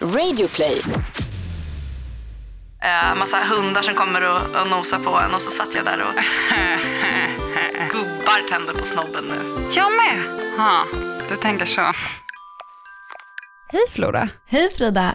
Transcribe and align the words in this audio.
Radioplay. 0.00 0.80
Eh, 2.82 3.18
massa 3.18 3.36
hundar 3.54 3.82
som 3.82 3.94
kommer 3.94 4.22
och, 4.30 4.60
och 4.62 4.70
nosar 4.70 4.98
på 4.98 5.10
en 5.10 5.34
och 5.34 5.40
så 5.40 5.50
satt 5.50 5.74
jag 5.74 5.84
där 5.84 5.98
och 6.00 6.14
gubbar 7.92 8.48
tänder 8.50 8.72
på 8.72 8.86
snobben 8.86 9.24
nu. 9.28 9.36
Jag 9.76 9.90
med. 9.92 10.22
Ha, 10.56 10.84
du 11.30 11.36
tänker 11.36 11.66
så. 11.66 11.80
Hej 13.72 13.82
Flora. 13.92 14.28
Hej 14.46 14.68
Frida! 14.76 15.14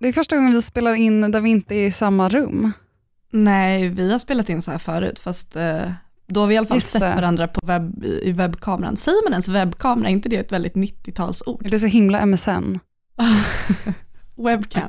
Det 0.00 0.08
är 0.08 0.12
första 0.12 0.36
gången 0.36 0.52
vi 0.52 0.62
spelar 0.62 0.94
in 0.94 1.30
där 1.30 1.40
vi 1.40 1.50
inte 1.50 1.74
är 1.74 1.86
i 1.86 1.90
samma 1.90 2.28
rum. 2.28 2.72
Nej, 3.32 3.88
vi 3.88 4.12
har 4.12 4.18
spelat 4.18 4.48
in 4.48 4.62
så 4.62 4.70
här 4.70 4.78
förut, 4.78 5.20
fast 5.20 5.56
eh, 5.56 5.90
då 6.28 6.40
har 6.40 6.46
vi 6.46 6.54
i 6.54 6.58
alla 6.58 6.66
fall 6.66 6.76
Just 6.76 6.90
sett 6.90 7.00
det. 7.00 7.14
varandra 7.14 7.48
på 7.48 7.60
webb, 7.66 8.04
i 8.04 8.32
webbkameran. 8.32 8.96
Säger 8.96 9.24
man 9.24 9.32
ens 9.32 9.48
webbkamera? 9.48 10.08
Är 10.08 10.12
inte 10.12 10.28
det 10.28 10.36
ett 10.36 10.52
väldigt 10.52 10.74
90-talsord? 10.74 11.70
Det 11.70 11.76
är 11.76 11.78
så 11.78 11.86
himla 11.86 12.26
MSN. 12.26 12.78
Webcam. 14.36 14.88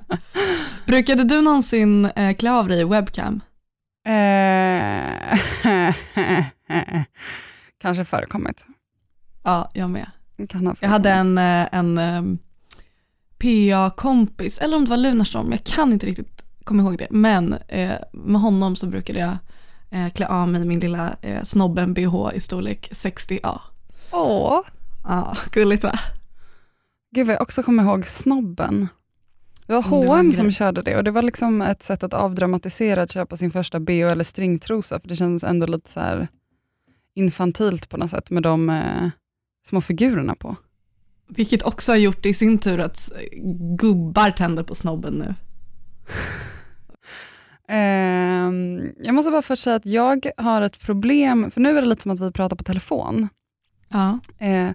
Brukade 0.88 1.24
du 1.24 1.42
någonsin 1.42 2.06
eh, 2.06 2.36
klä 2.36 2.52
av 2.52 2.68
dig 2.68 2.82
i 2.82 2.84
webcam? 2.84 3.42
Eh, 4.06 5.40
kanske 7.82 8.06
förekommit. 8.06 8.66
Ja, 9.44 9.72
jag 9.74 9.90
med. 9.90 10.12
Kan 10.50 10.68
ha 10.68 10.76
Jag 10.82 10.90
hade 10.90 11.12
en, 11.12 11.38
eh, 11.38 11.68
en 11.72 11.98
eh, 11.98 12.22
PA-kompis, 13.40 14.58
eller 14.58 14.78
om 14.78 14.84
det 14.84 14.90
var 14.90 14.98
Lunarstorm, 14.98 15.52
jag 15.52 15.64
kan 15.64 15.94
inte 15.94 16.06
riktigt 16.06 16.46
komma 16.64 16.84
ihåg 16.84 16.98
det, 16.98 17.08
men 17.10 17.54
eh, 17.68 17.96
med 18.14 18.42
honom 18.42 18.76
så 18.76 18.88
brukade 18.88 19.20
jag 19.20 19.38
eh, 19.90 20.10
klä 20.10 20.28
av 20.28 20.48
mig 20.48 20.66
min 20.66 20.80
lilla 20.80 21.16
eh, 21.22 21.44
snobben 21.44 21.94
bh 21.94 22.32
i 22.34 22.40
storlek 22.40 22.90
60A. 22.92 23.60
Åh. 24.12 24.60
Ja, 25.04 25.38
gulligt 25.52 25.84
va? 25.84 26.00
Gud 27.12 27.28
vad 27.28 27.36
jag 27.36 27.42
också 27.42 27.64
kommer 27.64 27.84
ihåg 27.84 28.06
snobben. 28.06 28.88
Det 29.68 29.74
var 29.74 29.88
Mm, 29.88 30.08
H&M 30.08 30.32
som 30.34 30.52
körde 30.52 30.82
det 30.82 30.98
och 30.98 31.04
det 31.04 31.12
var 31.12 31.22
liksom 31.22 31.62
ett 31.62 31.84
sätt 31.84 32.04
att 32.04 32.14
avdramatisera 32.14 33.02
att 33.02 33.12
köpa 33.12 33.36
sin 33.36 33.52
första 33.52 33.80
bh 33.80 34.12
eller 34.12 34.24
stringtrosa 34.24 35.00
för 35.00 35.08
det 35.08 35.16
kändes 35.16 35.44
ändå 35.44 35.66
lite 35.66 35.90
så 35.90 36.00
här 36.00 36.28
infantilt 37.14 37.90
på 37.90 37.98
något 37.98 38.10
sätt 38.10 38.30
med 38.30 38.44
de 38.44 38.70
eh, 38.70 39.10
små 39.68 39.82
figurerna 39.82 40.36
på. 40.36 40.56
Vilket 41.28 41.64
också 41.64 41.92
har 41.92 41.98
gjort 41.98 42.26
i 42.26 42.34
sin 42.34 42.58
tur 42.58 42.80
att 42.80 43.12
gubbar 43.78 44.32
tänder 44.32 44.64
på 44.64 44.76
snobben 44.76 45.14
nu. 45.14 45.36
Ehm, 47.72 48.82
jag 48.98 49.16
måste 49.16 49.32
bara 49.32 49.42
först 49.42 49.64
säga 49.64 49.76
att 49.76 49.86
jag 49.86 50.30
har 50.38 50.62
ett 50.62 50.80
problem, 50.80 51.52
för 51.52 51.62
nu 51.62 51.78
är 51.78 51.82
det 51.82 51.88
lite 51.88 52.02
som 52.02 52.12
att 52.12 52.20
vi 52.20 52.32
pratar 52.32 52.56
på 52.56 52.64
telefon. 52.64 53.28
Ja. 53.90 54.20
Eh, 54.38 54.70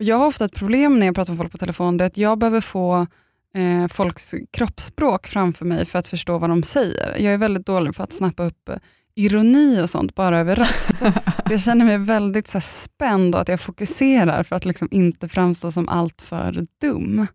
jag 0.00 0.18
har 0.18 0.26
ofta 0.26 0.44
ett 0.44 0.54
problem 0.54 0.98
när 0.98 1.06
jag 1.06 1.14
pratar 1.14 1.32
med 1.32 1.38
folk 1.38 1.52
på 1.52 1.58
telefon, 1.58 1.96
det 1.96 2.04
är 2.04 2.06
att 2.06 2.16
jag 2.16 2.38
behöver 2.38 2.60
få 2.60 3.06
eh, 3.54 3.88
folks 3.88 4.34
kroppsspråk 4.50 5.26
framför 5.26 5.64
mig 5.64 5.86
för 5.86 5.98
att 5.98 6.08
förstå 6.08 6.38
vad 6.38 6.50
de 6.50 6.62
säger. 6.62 7.16
Jag 7.18 7.34
är 7.34 7.38
väldigt 7.38 7.66
dålig 7.66 7.94
på 7.94 8.02
att 8.02 8.12
snappa 8.12 8.42
upp 8.42 8.68
eh, 8.68 8.76
ironi 9.14 9.80
och 9.80 9.90
sånt 9.90 10.14
bara 10.14 10.38
över 10.38 10.56
röst. 10.56 10.96
jag 11.50 11.60
känner 11.60 11.84
mig 11.84 11.98
väldigt 11.98 12.48
så 12.48 12.52
här, 12.52 12.60
spänd 12.60 13.34
och 13.34 13.40
att 13.40 13.48
jag 13.48 13.60
fokuserar 13.60 14.42
för 14.42 14.56
att 14.56 14.64
liksom 14.64 14.88
inte 14.90 15.28
framstå 15.28 15.70
som 15.70 15.88
alltför 15.88 16.66
dum. 16.80 17.26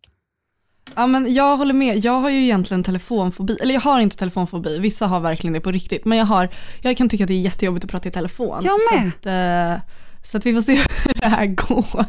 ja, 0.95 1.07
men 1.07 1.33
jag 1.33 1.57
håller 1.57 1.73
med. 1.73 1.97
Jag 1.97 2.19
har 2.19 2.29
ju 2.29 2.41
egentligen 2.41 2.83
telefonfobi, 2.83 3.57
eller 3.61 3.73
jag 3.73 3.81
har 3.81 4.01
inte 4.01 4.17
telefonfobi, 4.17 4.79
vissa 4.79 5.07
har 5.07 5.19
verkligen 5.19 5.53
det 5.53 5.61
på 5.61 5.71
riktigt, 5.71 6.05
men 6.05 6.17
jag, 6.17 6.25
har, 6.25 6.49
jag 6.81 6.97
kan 6.97 7.09
tycka 7.09 7.23
att 7.23 7.27
det 7.27 7.33
är 7.33 7.41
jättejobbigt 7.41 7.85
att 7.85 7.91
prata 7.91 8.09
i 8.09 8.11
telefon. 8.11 8.61
Jag 8.63 8.79
med. 8.93 9.11
Så 9.11 9.17
att, 9.17 9.25
eh, 9.25 9.89
så 10.23 10.37
att 10.37 10.45
vi 10.45 10.53
får 10.53 10.61
se 10.61 10.75
hur 11.05 11.13
det 11.21 11.27
här 11.27 11.45
går. 11.45 12.05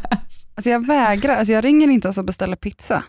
Alltså 0.57 0.71
jag 0.71 0.87
vägrar, 0.87 1.37
alltså 1.37 1.53
jag 1.53 1.65
ringer 1.65 1.89
inte 1.89 2.09
ens 2.09 2.19
och 2.19 2.25
beställer 2.25 2.57
pizza. 2.57 3.05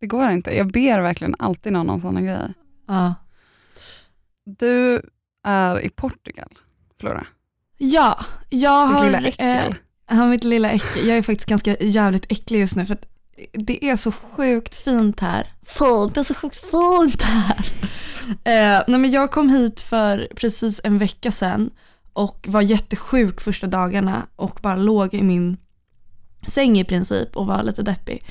Det 0.00 0.06
går 0.06 0.30
inte. 0.30 0.56
Jag 0.56 0.72
ber 0.72 1.00
verkligen 1.00 1.34
alltid 1.38 1.72
någon 1.72 1.90
om 1.90 2.00
sådana 2.00 2.20
grejer. 2.20 2.54
Ja. 2.88 3.14
Du 4.44 5.02
är 5.44 5.80
i 5.80 5.90
Portugal, 5.90 6.58
Flora. 7.00 7.26
Ja, 7.78 8.24
jag 8.48 8.88
Ditt 8.88 8.96
har... 8.96 9.04
lilla 9.04 9.28
äckel. 9.28 9.70
Eh, 9.70 9.76
ja, 10.10 10.26
mitt 10.26 10.44
lilla 10.44 10.70
äckel. 10.70 11.08
Jag 11.08 11.18
är 11.18 11.22
faktiskt 11.22 11.48
ganska 11.48 11.76
jävligt 11.80 12.32
äcklig 12.32 12.60
just 12.60 12.76
nu 12.76 12.86
för 12.86 12.94
att 12.94 13.06
det 13.52 13.84
är 13.84 13.96
så 13.96 14.12
sjukt 14.12 14.74
fint 14.74 15.20
här. 15.20 15.52
Fint, 15.62 16.14
det 16.14 16.20
är 16.20 16.24
så 16.24 16.34
sjukt 16.34 16.56
fint 16.56 17.22
här. 17.22 17.66
Eh, 18.30 18.82
nej 18.88 18.98
men 19.00 19.10
jag 19.10 19.30
kom 19.30 19.48
hit 19.48 19.80
för 19.80 20.28
precis 20.36 20.80
en 20.84 20.98
vecka 20.98 21.32
sedan 21.32 21.70
och 22.12 22.46
var 22.48 22.62
jättesjuk 22.62 23.40
första 23.40 23.66
dagarna 23.66 24.26
och 24.36 24.58
bara 24.62 24.76
låg 24.76 25.14
i 25.14 25.22
min 25.22 25.56
säng 26.46 26.78
i 26.78 26.84
princip 26.84 27.36
och 27.36 27.46
var 27.46 27.62
lite 27.62 27.82
deppig. 27.82 28.24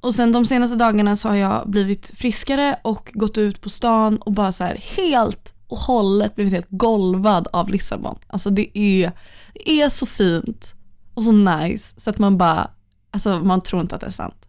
Och 0.00 0.14
sen 0.14 0.32
de 0.32 0.46
senaste 0.46 0.76
dagarna 0.76 1.16
så 1.16 1.28
har 1.28 1.36
jag 1.36 1.70
blivit 1.70 2.10
friskare 2.14 2.76
och 2.82 3.10
gått 3.14 3.38
ut 3.38 3.60
på 3.60 3.68
stan 3.70 4.16
och 4.16 4.32
bara 4.32 4.52
så 4.52 4.64
här 4.64 4.76
helt 4.96 5.52
och 5.68 5.78
hållet 5.78 6.34
blivit 6.34 6.52
helt 6.52 6.66
golvad 6.70 7.48
av 7.52 7.68
Lissabon. 7.68 8.18
Alltså 8.26 8.50
det 8.50 8.78
är, 8.78 9.12
det 9.54 9.70
är 9.80 9.88
så 9.88 10.06
fint 10.06 10.74
och 11.14 11.24
så 11.24 11.32
nice 11.32 12.00
så 12.00 12.10
att 12.10 12.18
man 12.18 12.38
bara, 12.38 12.70
alltså 13.10 13.40
man 13.40 13.60
tror 13.60 13.82
inte 13.82 13.94
att 13.94 14.00
det 14.00 14.06
är 14.06 14.10
sant. 14.10 14.46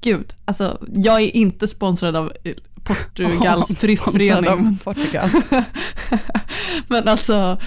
Gud, 0.00 0.34
alltså 0.44 0.78
jag 0.94 1.20
är 1.22 1.36
inte 1.36 1.68
sponsrad 1.68 2.16
av 2.16 2.32
Portugals 2.84 3.68
turistförening. 3.80 4.48
Av 4.50 4.62
men- 4.62 4.78
Portugal. 4.78 5.30
men 6.88 7.08
alltså, 7.08 7.58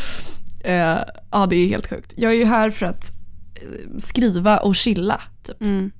eh, 0.63 0.97
ja 1.31 1.45
det 1.49 1.55
är 1.55 1.67
helt 1.67 1.89
sjukt. 1.89 2.13
Jag 2.17 2.31
är 2.31 2.35
ju 2.37 2.45
här 2.45 2.69
för 2.69 2.85
att 2.85 3.11
skriva 3.97 4.57
och 4.57 4.75
chilla. 4.75 5.21
Typ. 5.43 5.61
Mm. 5.61 5.91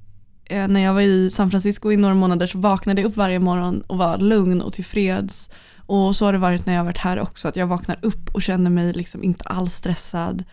Eh, 0.46 0.68
när 0.68 0.80
jag 0.80 0.94
var 0.94 1.02
i 1.02 1.30
San 1.30 1.52
Francisco 1.52 1.92
i 1.92 1.98
några 1.98 2.16
månader 2.16 2.48
så 2.48 2.58
vaknade 2.58 3.02
jag 3.02 3.10
upp 3.10 3.18
varje 3.18 3.40
morgon 3.40 3.82
och 3.82 3.98
var 3.98 4.18
lugn 4.18 4.62
och 4.62 4.74
tillfreds. 4.74 5.50
Och 5.86 6.16
så 6.16 6.26
har 6.26 6.34
det 6.34 6.40
varit 6.40 6.66
när 6.66 6.74
jag 6.74 6.80
har 6.80 6.86
varit 6.86 6.98
här 6.98 7.20
också, 7.20 7.48
att 7.48 7.56
jag 7.56 7.68
vaknar 7.68 8.00
upp 8.02 8.30
och 8.36 8.42
känner 8.42 8.70
mig 8.70 8.94
liksom 8.94 9.24
inte 9.24 9.44
alls 9.44 9.74
stressad. 9.74 10.44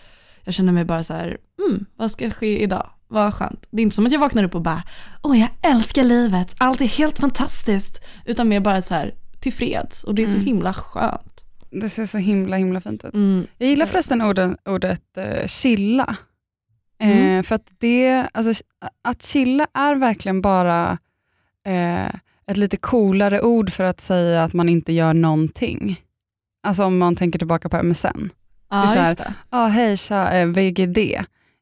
Jag 0.44 0.54
känner 0.54 0.72
mig 0.72 0.84
bara 0.84 1.04
så 1.04 1.12
här, 1.12 1.36
mm, 1.68 1.86
vad 1.96 2.10
ska 2.10 2.30
ske 2.30 2.62
idag? 2.62 2.90
Vad 3.08 3.34
skönt. 3.34 3.66
Det 3.70 3.80
är 3.80 3.82
inte 3.82 3.96
som 3.96 4.06
att 4.06 4.12
jag 4.12 4.20
vaknar 4.20 4.44
upp 4.44 4.54
och 4.54 4.62
bara, 4.62 4.82
åh 5.22 5.40
jag 5.40 5.48
älskar 5.62 6.04
livet, 6.04 6.54
allt 6.58 6.80
är 6.80 6.84
helt 6.86 7.18
fantastiskt. 7.18 8.04
Utan 8.24 8.48
mer 8.48 8.60
bara 8.60 8.82
så 8.82 8.94
här 8.94 9.14
tillfreds 9.40 10.04
och 10.04 10.14
det 10.14 10.22
är 10.22 10.26
så 10.26 10.32
Mm. 10.32 10.46
himla 10.46 10.74
skönt. 10.74 11.44
Det 11.70 11.90
ser 11.90 12.06
så 12.06 12.18
himla 12.18 12.56
himla 12.56 12.80
fint 12.80 13.04
ut. 13.04 13.14
Mm. 13.14 13.46
Jag 13.58 13.68
gillar 13.68 13.86
förresten 13.86 14.22
orden, 14.22 14.56
ordet 14.68 15.16
eh, 15.16 15.46
chilla. 15.46 16.16
Eh, 16.98 17.10
Mm. 17.10 17.44
för 17.44 17.54
att 17.54 17.66
det, 17.78 18.26
alltså, 18.34 18.62
att 19.02 19.22
chilla 19.22 19.66
är 19.74 19.94
verkligen 19.94 20.40
bara 20.40 20.98
eh, 21.66 22.06
ett 22.46 22.56
lite 22.56 22.76
coolare 22.76 23.40
ord 23.40 23.70
för 23.70 23.84
att 23.84 24.00
säga 24.00 24.42
att 24.44 24.52
man 24.52 24.68
inte 24.68 24.92
gör 24.92 25.14
någonting. 25.14 26.00
Alltså 26.62 26.84
om 26.84 26.98
man 26.98 27.16
tänker 27.16 27.38
tillbaka 27.38 27.68
på 27.68 27.76
MSN. 27.82 28.30
Det 28.70 28.76
är 28.76 28.82
Ja, 28.82 28.82
så 28.82 28.88
här- 28.98 29.04
just 29.06 29.18
det. 29.18 29.34
Ja, 29.50 29.66
hej 29.66 29.96
tja, 29.96 30.32
eh, 30.32 30.46
VGD. 30.46 30.98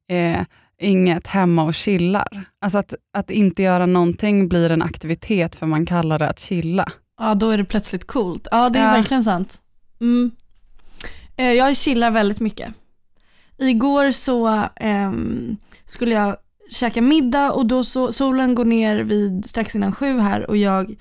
Eh, 0.09 0.41
inget 0.79 1.27
hemma 1.27 1.65
och 1.65 1.75
chillar. 1.75 2.45
Alltså 2.61 2.79
att, 2.79 2.95
att 3.13 3.31
inte 3.31 3.63
göra 3.63 3.87
någonting 3.87 4.49
blir 4.49 4.71
en 4.73 4.83
aktivitet 4.83 5.57
för 5.57 5.67
man 5.67 5.87
kallar 5.87 6.19
det 6.19 6.29
att 6.29 6.39
chilla. 6.39 6.87
Ja, 7.19 7.35
då 7.35 7.51
är 7.51 7.59
det 7.59 7.65
plötsligt 7.65 8.07
coolt. 8.07 8.49
Ja, 8.51 8.71
det 8.71 8.79
är 8.79 8.87
Ja. 8.87 8.93
verkligen 8.93 9.25
sant. 9.25 9.61
Mm. 10.01 10.31
Eh, 11.37 11.53
Jag 11.53 11.77
chillar 11.77 12.11
väldigt 12.11 12.41
mycket. 12.41 12.69
Igår 13.59 14.13
så 14.13 14.49
eh, 14.77 15.13
skulle 15.85 16.15
jag 16.15 16.37
käka 16.71 17.03
middag 17.03 17.53
och 17.53 17.67
då 17.67 17.85
så, 17.85 18.13
solen 18.13 18.55
går 18.55 18.65
ner 18.65 18.97
vid 18.99 19.45
strax 19.45 19.75
innan 19.75 19.93
sju 19.93 20.19
här 20.19 20.51
och 20.51 20.57
jag 20.57 20.95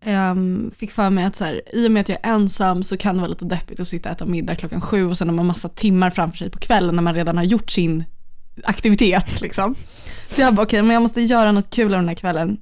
eh, 0.00 0.34
fick 0.76 0.92
för 0.92 1.10
mig 1.10 1.24
att 1.24 1.36
så 1.36 1.44
här, 1.44 1.62
i 1.72 1.86
och 1.86 1.92
med 1.92 2.00
att 2.00 2.08
jag 2.08 2.18
är 2.22 2.30
ensam 2.32 2.82
så 2.82 2.96
kan 2.96 3.14
det 3.14 3.20
vara 3.20 3.30
lite 3.30 3.44
deppigt 3.44 3.80
att 3.80 3.88
sitta 3.88 4.08
och 4.08 4.14
äta 4.14 4.26
middag 4.26 4.54
klockan 4.54 4.80
sju 4.80 5.06
och 5.06 5.18
sen 5.18 5.28
har 5.28 5.36
man 5.36 5.46
massa 5.46 5.68
timmar 5.68 6.10
framför 6.10 6.38
sig 6.38 6.50
på 6.50 6.58
kvällen 6.58 6.96
när 6.96 7.02
man 7.02 7.14
redan 7.14 7.36
har 7.36 7.44
gjort 7.44 7.70
sin 7.70 8.04
aktivitet. 8.64 9.40
Liksom. 9.40 9.74
Så 10.28 10.40
jag 10.40 10.54
bara 10.54 10.62
okej, 10.62 10.82
men 10.82 10.90
jag 10.94 11.02
måste 11.02 11.20
göra 11.20 11.52
något 11.52 11.70
kul 11.70 11.94
av 11.94 12.00
den 12.00 12.08
här 12.08 12.14
kvällen. 12.14 12.60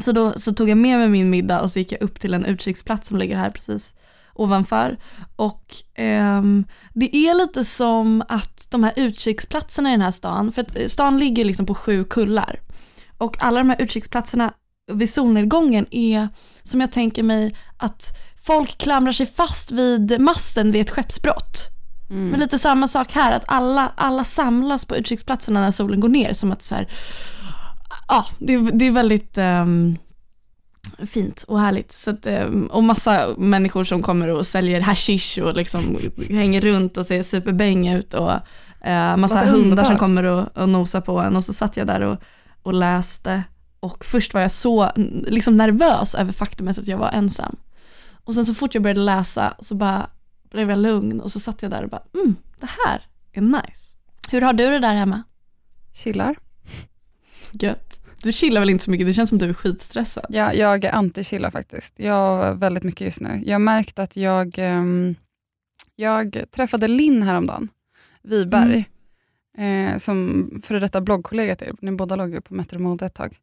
Så 0.00 0.12
då 0.12 0.32
så 0.32 0.54
tog 0.54 0.68
jag 0.68 0.78
med 0.78 0.98
mig 0.98 1.08
min 1.08 1.30
middag 1.30 1.60
och 1.60 1.72
så 1.72 1.78
gick 1.78 1.92
jag 1.92 2.02
upp 2.02 2.20
till 2.20 2.34
en 2.34 2.44
utkiksplats 2.44 3.08
som 3.08 3.18
ligger 3.18 3.36
här 3.36 3.50
precis 3.50 3.94
ovanför. 4.38 4.98
Och 5.36 5.74
ehm, 5.94 6.64
det 6.94 7.16
är 7.16 7.34
lite 7.34 7.64
som 7.64 8.22
att 8.28 8.66
de 8.70 8.84
här 8.84 8.92
utkiksplatserna 8.96 9.88
i 9.88 9.92
den 9.92 10.02
här 10.02 10.10
stan, 10.10 10.52
för 10.52 10.62
att 10.62 10.90
stan 10.90 11.18
ligger 11.18 11.44
liksom 11.44 11.66
på 11.66 11.74
sju 11.74 12.04
kullar. 12.04 12.60
Och 13.18 13.42
alla 13.42 13.58
de 13.60 13.70
här 13.70 13.82
utkiksplatserna 13.82 14.52
vid 14.92 15.10
solnedgången 15.10 15.86
är 15.90 16.28
som 16.62 16.80
jag 16.80 16.92
tänker 16.92 17.22
mig 17.22 17.56
att 17.76 18.16
folk 18.46 18.78
klamrar 18.78 19.12
sig 19.12 19.26
fast 19.26 19.70
vid 19.72 20.20
masten 20.20 20.72
vid 20.72 20.80
ett 20.82 20.90
skeppsbrott. 20.90 21.68
Men 22.30 22.40
lite 22.40 22.58
samma 22.58 22.88
sak 22.88 23.12
här, 23.12 23.32
att 23.36 23.44
alla, 23.46 23.92
alla 23.96 24.24
samlas 24.24 24.84
på 24.84 24.96
utkiksplatserna 24.96 25.60
när 25.60 25.70
solen 25.70 26.00
går 26.00 26.08
ner. 26.08 26.32
Som 26.32 26.52
att 26.52 26.62
så 26.62 26.74
här, 26.74 26.88
ja, 28.08 28.26
det, 28.38 28.54
är- 28.54 28.78
det 28.78 28.86
är 28.86 28.90
väldigt 28.92 29.38
ehm, 29.38 29.96
fint 31.06 31.42
och 31.42 31.60
härligt. 31.60 31.92
Så 31.92 32.10
att, 32.10 32.26
ehm, 32.26 32.66
och 32.66 32.84
massa 32.84 33.34
människor 33.38 33.84
som 33.84 34.02
kommer 34.02 34.28
och 34.28 34.46
säljer 34.46 34.80
hashish 34.80 35.38
och 35.38 35.54
liksom 35.54 35.98
hänger 36.30 36.60
runt 36.60 36.96
och 36.96 37.06
ser 37.06 37.22
superbäng 37.22 37.88
ut. 37.88 38.14
Och 38.14 38.32
eh, 38.80 39.16
massa 39.16 39.44
hundar 39.44 39.84
som 39.84 39.98
kommer 39.98 40.24
och, 40.24 40.58
och 40.58 40.68
nosar 40.68 41.00
på 41.00 41.18
en. 41.18 41.36
Och 41.36 41.44
så 41.44 41.52
satt 41.52 41.76
jag 41.76 41.86
där 41.86 42.00
och, 42.00 42.18
och 42.62 42.74
läste 42.74 43.42
och 43.80 44.04
först 44.04 44.34
var 44.34 44.40
jag 44.40 44.50
så 44.50 44.90
liksom 45.26 45.56
nervös 45.56 46.14
över 46.14 46.32
faktumet 46.32 46.78
att 46.78 46.86
jag 46.86 46.98
var 46.98 47.10
ensam. 47.10 47.56
Och 48.24 48.34
sen 48.34 48.46
så 48.46 48.54
fort 48.54 48.74
jag 48.74 48.82
började 48.82 49.00
läsa 49.00 49.54
så 49.58 49.74
bara 49.74 50.10
blev 50.50 50.70
jag 50.70 50.78
lugn 50.78 51.20
och 51.20 51.32
så 51.32 51.40
satt 51.40 51.62
jag 51.62 51.70
där 51.70 51.82
och 51.82 51.90
bara, 51.90 52.02
mm, 52.14 52.36
det 52.60 52.68
här 52.86 53.06
är 53.32 53.40
nice. 53.40 53.94
Hur 54.30 54.40
har 54.40 54.52
du 54.52 54.66
det 54.66 54.78
där 54.78 54.94
hemma? 54.94 55.22
Chillar. 55.94 56.36
Gött. 57.52 57.87
Du 58.22 58.32
chillar 58.32 58.60
väl 58.60 58.70
inte 58.70 58.84
så 58.84 58.90
mycket, 58.90 59.06
det 59.06 59.14
känns 59.14 59.28
som 59.28 59.38
du 59.38 59.48
är 59.48 59.52
skitstressad. 59.54 60.26
Ja, 60.28 60.52
jag 60.52 60.84
är 60.84 60.92
anti-chilla 60.92 61.50
faktiskt. 61.50 61.94
Jag 61.96 62.54
väldigt 62.54 62.82
mycket 62.84 63.00
just 63.00 63.20
nu. 63.20 63.42
Jag 63.46 63.54
har 63.54 63.58
märkt 63.58 63.98
att 63.98 64.16
jag, 64.16 64.54
ehm, 64.58 65.14
jag 65.96 66.44
träffade 66.50 66.88
Linn 66.88 67.22
häromdagen, 67.22 67.68
Wiberg, 68.22 68.88
eh, 69.58 69.96
som 69.98 70.50
före 70.64 70.78
detta 70.80 71.00
bloggkollega 71.00 71.56
till 71.56 71.66
er. 71.68 71.74
Ni 71.80 71.92
båda 71.92 72.16
låg 72.16 72.34
ju 72.34 72.40
på 72.40 72.54
Metro 72.54 72.78
Mode 72.78 73.06
ett 73.06 73.14
tag, 73.14 73.36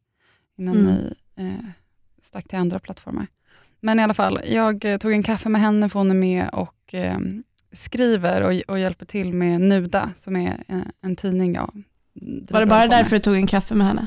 innan 0.58 0.76
Mm. 0.76 0.86
ni 0.94 1.14
eh, 1.36 1.64
stack 2.22 2.48
till 2.48 2.58
andra 2.58 2.78
plattformar. 2.78 3.26
Men 3.80 4.00
i 4.00 4.02
alla 4.02 4.14
fall, 4.14 4.40
jag 4.46 4.84
eh, 4.84 4.98
tog 4.98 5.12
en 5.12 5.22
kaffe 5.22 5.48
med 5.48 5.60
henne 5.60 5.88
för 5.88 5.98
hon 6.00 6.10
är 6.10 6.14
med 6.14 6.48
och 6.52 6.94
eh, 6.94 7.18
skriver 7.72 8.40
och, 8.42 8.62
och 8.68 8.78
hjälper 8.78 9.06
till 9.06 9.32
med 9.32 9.60
Nuda, 9.60 10.10
som 10.16 10.36
är 10.36 10.64
en, 10.66 10.92
en 11.00 11.16
tidning 11.16 11.54
jag 11.54 11.82
Var 12.50 12.60
det 12.60 12.66
bara 12.66 12.86
därför 12.86 13.16
du 13.16 13.20
tog 13.22 13.36
en 13.36 13.46
kaffe 13.46 13.74
med 13.74 13.86
henne? 13.86 14.06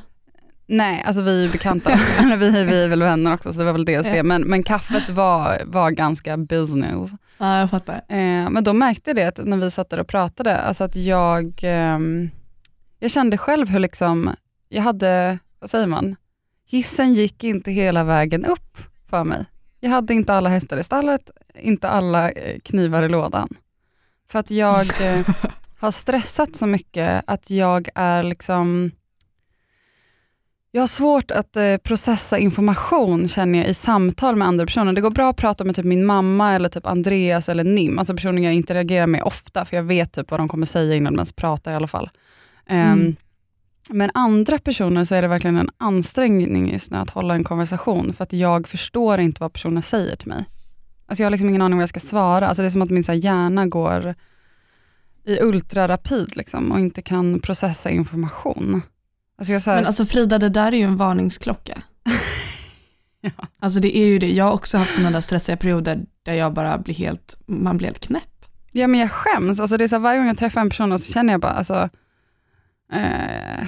Nej, 0.72 1.04
alltså 1.06 1.22
vi 1.22 1.46
är 1.46 1.52
bekanta. 1.52 1.92
Eller 2.22 2.38
vi, 2.38 2.64
vi 2.64 2.84
är 2.84 2.88
väl 2.88 3.04
vänner 3.04 3.34
också, 3.34 3.54
så 3.54 3.60
det 3.60 3.66
var 3.66 3.74
väl 3.74 3.86
dels 3.86 4.08
det. 4.08 4.24
Men, 4.24 4.42
men 4.42 4.64
kaffet 4.64 5.10
var, 5.10 5.62
var 5.66 5.92
ganska 5.92 6.38
business. 6.38 7.12
Ja, 7.38 7.60
jag 7.60 7.70
fattar. 7.70 7.96
Eh, 7.96 8.50
men 8.50 8.64
då 8.64 8.74
märkte 8.74 9.10
jag 9.10 9.16
det 9.16 9.26
att 9.26 9.38
när 9.38 9.58
vi 9.58 9.72
satt 9.72 9.90
där 9.90 10.00
och 10.00 10.08
pratade, 10.08 10.58
alltså 10.58 10.84
att 10.84 10.96
jag, 10.96 11.60
ehm, 11.64 12.30
jag 13.00 13.12
kände 13.12 13.38
själv 13.38 13.70
hur 13.70 13.80
liksom, 13.80 14.36
jag 14.68 14.82
hade, 14.82 15.40
vad 15.60 15.70
säger 15.70 15.88
man, 15.88 16.16
hissen 16.66 17.14
gick 17.14 17.44
inte 17.44 17.72
hela 17.72 18.04
vägen 18.04 18.46
upp 18.46 18.78
för 19.10 19.24
mig. 19.24 19.46
Jag 19.80 19.90
hade 19.90 20.14
inte 20.14 20.34
alla 20.34 20.50
hästar 20.50 20.78
i 20.78 20.84
stallet, 20.84 21.32
inte 21.56 21.90
alla 21.90 22.32
eh, 22.32 22.60
knivar 22.60 23.04
i 23.04 23.10
lådan. 23.10 23.50
För 24.32 24.40
att 24.40 24.52
jag 24.52 25.02
eh, 25.02 25.28
har 25.80 25.92
stressat 25.92 26.56
så 26.56 26.68
mycket 26.68 27.24
att 27.28 27.50
jag 27.50 27.90
är 27.96 28.24
liksom 28.24 28.92
jag 30.72 30.82
har 30.82 30.88
svårt 30.88 31.32
att 31.32 31.56
eh, 31.56 31.78
processa 31.78 32.38
information 32.38 33.28
känner 33.28 33.60
jag 33.60 33.68
i 33.68 33.74
samtal 33.74 34.36
med 34.36 34.48
andra 34.48 34.66
personer. 34.66 34.94
Det 34.94 35.02
går 35.02 35.10
bra 35.10 35.30
att 35.30 35.38
prata 35.38 35.64
med 35.64 35.76
typ 35.76 35.86
min 35.86 36.06
mamma 36.06 36.54
eller 36.56 36.70
typ 36.70 36.86
Andreas 36.86 37.50
eller 37.50 37.64
Nim, 37.64 38.00
alltså 38.00 38.14
personer 38.14 38.42
jag 38.42 38.54
interagerar 38.54 39.08
med 39.08 39.24
ofta 39.24 39.66
för 39.66 39.76
jag 39.76 39.84
vet 39.84 40.14
typ 40.14 40.32
vad 40.32 40.40
de 40.40 40.48
kommer 40.48 40.66
säga 40.66 40.96
innan 40.96 41.14
de 41.14 41.18
ens 41.20 41.34
pratar 41.34 41.72
i 41.72 41.76
alla 41.76 41.88
fall. 41.88 42.10
Ehm, 42.68 43.00
Mm. 43.00 43.16
Men 43.92 44.12
andra 44.14 44.58
personer 44.58 45.04
så 45.06 45.16
är 45.16 45.22
det 45.22 45.28
verkligen 45.28 45.58
en 45.58 45.70
ansträngning 45.78 46.72
just 46.72 46.92
nu 46.92 46.98
att 46.98 47.10
hålla 47.10 47.34
en 47.34 47.44
konversation 47.44 48.14
för 48.14 48.24
att 48.24 48.34
jag 48.34 48.68
förstår 48.68 49.20
inte 49.20 49.42
vad 49.42 49.54
personen 49.54 49.82
säger 49.82 50.16
till 50.16 50.28
mig. 50.28 50.46
Alltså 51.06 51.24
jag 51.24 51.26
har 51.26 51.32
liksom 51.32 51.50
ingen 51.50 51.62
aning 51.62 51.78
vad 51.78 51.82
jag 51.82 51.90
ska 51.90 52.00
svara. 52.00 52.48
Alltså 52.48 52.64
det 52.64 52.68
är 52.68 52.70
som 52.70 52.82
att 52.82 52.90
min 52.90 53.04
så 53.04 53.12
här 53.12 53.20
hjärna 53.20 53.66
går 53.66 54.16
i 55.26 55.40
ultrarapid 55.42 56.38
liksom 56.38 56.72
och 56.72 56.80
inte 56.80 57.02
kan 57.02 57.40
processa 57.40 57.90
information. 57.90 58.82
Alltså 59.40 59.54
jag 59.54 59.62
så 59.62 59.70
här, 59.70 59.78
Men 59.78 59.86
alltså 59.86 60.06
Frida, 60.06 60.40
det 60.40 60.50
där 60.50 60.72
är 60.72 60.78
ju 60.78 60.84
en 60.84 60.98
varningsklocka. 60.98 61.82
Ja. 63.22 63.48
Alltså 63.60 63.80
det 63.80 63.98
är 63.98 64.06
ju 64.06 64.20
det, 64.20 64.32
jag 64.32 64.46
har 64.46 64.54
också 64.54 64.78
haft 64.78 64.94
sådana 64.94 65.12
där 65.12 65.22
stressiga 65.22 65.58
perioder 65.58 66.06
där 66.24 66.34
jag 66.34 66.54
bara 66.54 66.78
blir 66.78 66.96
helt, 66.96 67.38
man 67.46 67.78
blir 67.78 67.88
helt 67.88 68.00
knäpp. 68.08 68.46
Ja 68.72 68.88
men 68.88 69.00
jag 69.00 69.12
skäms, 69.12 69.60
alltså 69.60 69.78
det 69.78 69.84
är 69.84 69.88
så 69.88 69.96
här, 69.96 70.00
varje 70.00 70.20
gång 70.20 70.28
jag 70.28 70.38
träffar 70.38 70.62
en 70.62 70.70
person 70.70 71.00
så 71.00 71.14
känner 71.14 71.34
jag 71.34 71.42
bara, 71.42 71.52
alltså, 71.52 71.90
eh, 72.94 73.68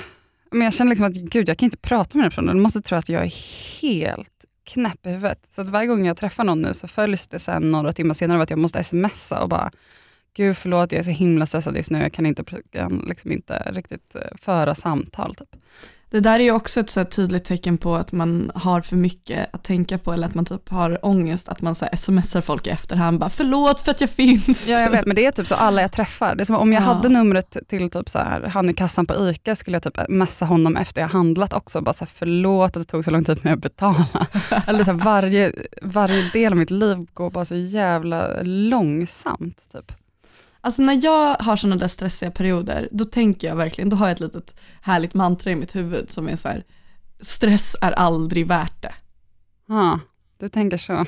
men 0.51 0.61
jag 0.61 0.73
känner 0.73 0.89
liksom 0.89 1.05
att 1.05 1.15
gud 1.15 1.49
jag 1.49 1.57
kan 1.57 1.67
inte 1.67 1.77
prata 1.77 2.17
med 2.17 2.25
den 2.25 2.31
personen, 2.31 2.55
de 2.55 2.61
måste 2.61 2.81
tro 2.81 2.97
att 2.97 3.09
jag 3.09 3.23
är 3.23 3.33
helt 3.81 4.45
knäpp 4.63 5.05
i 5.05 5.09
huvudet. 5.09 5.47
Så 5.51 5.61
att 5.61 5.69
varje 5.69 5.87
gång 5.87 6.05
jag 6.05 6.17
träffar 6.17 6.43
någon 6.43 6.61
nu 6.61 6.73
så 6.73 6.87
följs 6.87 7.27
det 7.27 7.39
sen 7.39 7.71
några 7.71 7.93
timmar 7.93 8.13
senare 8.13 8.37
av 8.37 8.41
att 8.41 8.49
jag 8.49 8.59
måste 8.59 8.83
smsa 8.83 9.43
och 9.43 9.49
bara, 9.49 9.71
gud 10.35 10.57
förlåt 10.57 10.91
jag 10.91 10.99
är 10.99 11.03
så 11.03 11.09
himla 11.11 11.45
stressad 11.45 11.77
just 11.77 11.91
nu, 11.91 11.99
jag 12.01 12.13
kan 12.13 12.25
inte, 12.25 12.43
kan 12.71 13.05
liksom 13.07 13.31
inte 13.31 13.71
riktigt 13.71 14.15
eh, 14.15 14.21
föra 14.41 14.75
samtal. 14.75 15.35
Typ. 15.35 15.55
Det 16.09 16.19
där 16.19 16.39
är 16.39 16.43
ju 16.43 16.51
också 16.51 16.79
ett 16.79 16.89
så 16.89 17.03
tydligt 17.05 17.43
tecken 17.45 17.77
på 17.77 17.95
att 17.95 18.11
man 18.11 18.51
har 18.55 18.81
för 18.81 18.95
mycket 18.95 19.49
att 19.55 19.63
tänka 19.63 19.97
på 19.97 20.13
eller 20.13 20.27
att 20.27 20.35
man 20.35 20.45
typ 20.45 20.69
har 20.69 21.05
ångest, 21.05 21.49
att 21.49 21.61
man 21.61 21.75
så 21.75 21.85
smsar 21.97 22.41
folk 22.41 22.67
i 22.67 22.69
efterhand 22.69 23.19
bara 23.19 23.29
förlåt 23.29 23.79
för 23.79 23.91
att 23.91 24.01
jag 24.01 24.09
finns. 24.09 24.67
Ja 24.69 24.79
jag 24.79 24.91
vet, 24.91 25.05
men 25.05 25.15
det 25.15 25.25
är 25.25 25.31
typ 25.31 25.47
så 25.47 25.55
alla 25.55 25.81
jag 25.81 25.91
träffar. 25.91 26.35
Det 26.35 26.43
är 26.43 26.45
som 26.45 26.55
om 26.55 26.73
jag 26.73 26.81
Ja. 26.81 26.85
hade 26.85 27.09
numret 27.09 27.57
till 27.67 27.89
typ 27.89 28.09
så 28.09 28.19
här, 28.19 28.41
han 28.41 28.69
i 28.69 28.73
kassan 28.73 29.05
på 29.05 29.29
ICA 29.29 29.55
skulle 29.55 29.75
jag 29.75 29.83
typ 29.83 30.09
messa 30.09 30.45
honom 30.45 30.77
efter 30.77 31.01
jag 31.01 31.07
handlat 31.07 31.53
också. 31.53 31.81
Bara 31.81 31.93
så 31.93 32.05
här, 32.05 32.11
förlåt 32.15 32.67
att 32.67 32.73
det 32.73 32.91
tog 32.91 33.03
så 33.03 33.11
lång 33.11 33.23
tid 33.23 33.39
med 33.43 33.53
att 33.53 33.59
betala. 33.61 34.07
Eller 34.67 34.83
så 34.83 34.91
här, 34.91 34.99
varje, 34.99 35.53
varje 35.81 36.29
del 36.33 36.53
av 36.53 36.57
mitt 36.57 36.71
liv 36.71 36.97
går 37.13 37.29
bara 37.29 37.45
så 37.45 37.55
jävla 37.55 38.41
långsamt. 38.43 39.57
Typ. 39.73 39.91
Alltså 40.61 40.81
när 40.81 41.03
jag 41.03 41.35
har 41.35 41.57
sådana 41.57 41.75
där 41.75 41.87
stressiga 41.87 42.31
perioder, 42.31 42.89
då 42.91 43.05
tänker 43.05 43.47
jag 43.47 43.55
verkligen, 43.55 43.89
då 43.89 43.95
har 43.95 44.07
jag 44.07 44.13
ett 44.13 44.19
litet 44.19 44.55
härligt 44.81 45.13
mantra 45.13 45.51
i 45.51 45.55
mitt 45.55 45.75
huvud 45.75 46.11
som 46.11 46.29
är 46.29 46.35
så 46.35 46.47
här, 46.47 46.63
stress 47.19 47.75
är 47.81 47.91
aldrig 47.91 48.47
värt 48.47 48.81
det. 48.81 48.93
Ja, 49.67 49.99
du 50.39 50.49
tänker 50.49 50.77
så. 50.77 51.05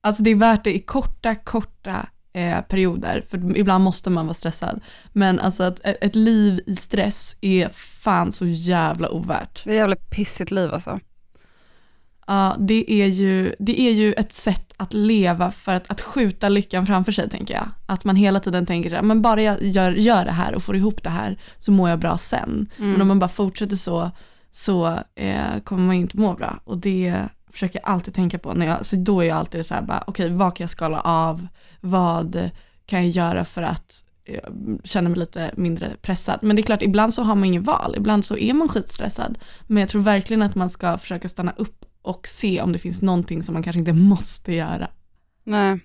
Alltså 0.00 0.22
det 0.22 0.30
är 0.30 0.34
värt 0.34 0.64
det 0.64 0.76
i 0.76 0.80
korta, 0.80 1.34
korta 1.34 2.08
eh, 2.32 2.60
perioder, 2.60 3.24
för 3.30 3.58
ibland 3.58 3.84
måste 3.84 4.10
man 4.10 4.26
vara 4.26 4.34
stressad. 4.34 4.80
Men 5.12 5.38
alltså 5.38 5.62
att 5.62 5.80
ett, 5.84 6.14
liv 6.14 6.60
i 6.66 6.76
stress 6.76 7.36
är 7.40 7.68
fan 8.02 8.32
så 8.32 8.46
jävla 8.46 9.10
ovärt. 9.10 9.64
Det 9.64 9.70
är 9.70 9.76
jävla 9.76 9.96
pissigt 9.96 10.50
liv 10.50 10.70
alltså. 10.72 11.00
Ja, 12.26 12.56
det 12.58 12.92
är 12.92 13.06
ju, 13.06 13.54
det 13.58 13.80
är 13.80 13.92
ju 13.92 14.12
ett 14.12 14.32
sätt 14.32 14.74
att 14.76 14.92
leva 14.92 15.50
för 15.50 15.74
att, 15.74 15.90
att 15.90 16.00
skjuta 16.00 16.48
lyckan 16.48 16.86
framför 16.86 17.12
sig 17.12 17.30
tänker 17.30 17.54
jag. 17.54 17.68
Att 17.86 18.04
man 18.04 18.16
hela 18.16 18.40
tiden 18.40 18.66
tänker 18.66 18.90
här, 18.90 19.02
men 19.02 19.22
bara 19.22 19.42
jag 19.42 19.62
gör, 19.62 19.92
gör 19.92 20.24
det 20.24 20.32
här 20.32 20.54
och 20.54 20.62
får 20.62 20.76
ihop 20.76 21.02
det 21.02 21.10
här 21.10 21.38
så 21.58 21.72
mår 21.72 21.90
jag 21.90 21.98
bra 21.98 22.18
sen. 22.18 22.68
Men 22.76 23.00
om 23.00 23.08
man 23.08 23.18
bara 23.18 23.28
fortsätter 23.28 23.76
så, 23.76 24.10
så 24.52 24.98
eh, 25.14 25.60
kommer 25.64 25.86
man 25.86 25.96
ju 25.96 26.02
inte 26.02 26.16
må 26.18 26.34
bra. 26.34 26.58
Och 26.64 26.78
det 26.78 27.22
försöker 27.52 27.80
jag 27.82 27.90
alltid 27.90 28.14
tänka 28.14 28.38
på. 28.38 28.52
När 28.54 28.66
jag, 28.66 28.86
så 28.86 28.96
då 28.96 29.20
är 29.20 29.24
jag 29.24 29.38
alltid 29.38 29.66
så 29.66 29.74
här, 29.74 29.82
bara, 29.82 30.04
okej 30.06 30.30
vad 30.30 30.56
kan 30.56 30.64
jag 30.64 30.70
skala 30.70 31.00
av? 31.00 31.46
Vad 31.80 32.50
kan 32.86 33.02
jag 33.02 33.10
göra 33.10 33.44
för 33.44 33.62
att 33.62 34.04
eh, 34.24 34.50
känna 34.84 35.08
mig 35.08 35.18
lite 35.18 35.50
mindre 35.56 35.90
pressad? 36.02 36.38
Men 36.42 36.56
det 36.56 36.62
är 36.62 36.64
klart, 36.64 36.82
ibland 36.82 37.14
så 37.14 37.22
har 37.22 37.34
man 37.34 37.44
inget 37.44 37.62
val. 37.62 37.94
Ibland 37.96 38.24
så 38.24 38.36
är 38.36 38.52
man 38.52 38.68
skitstressad. 38.68 39.38
Men 39.62 39.80
jag 39.80 39.88
tror 39.88 40.02
verkligen 40.02 40.42
att 40.42 40.54
man 40.54 40.70
ska 40.70 40.98
försöka 40.98 41.28
stanna 41.28 41.52
upp 41.56 41.83
och 42.04 42.28
se 42.28 42.60
om 42.60 42.72
det 42.72 42.78
finns 42.78 43.02
någonting 43.02 43.42
som 43.42 43.52
man 43.52 43.62
kanske 43.62 43.78
inte 43.78 43.92
måste 43.92 44.52
göra. 44.52 44.90
Nej. 45.44 45.80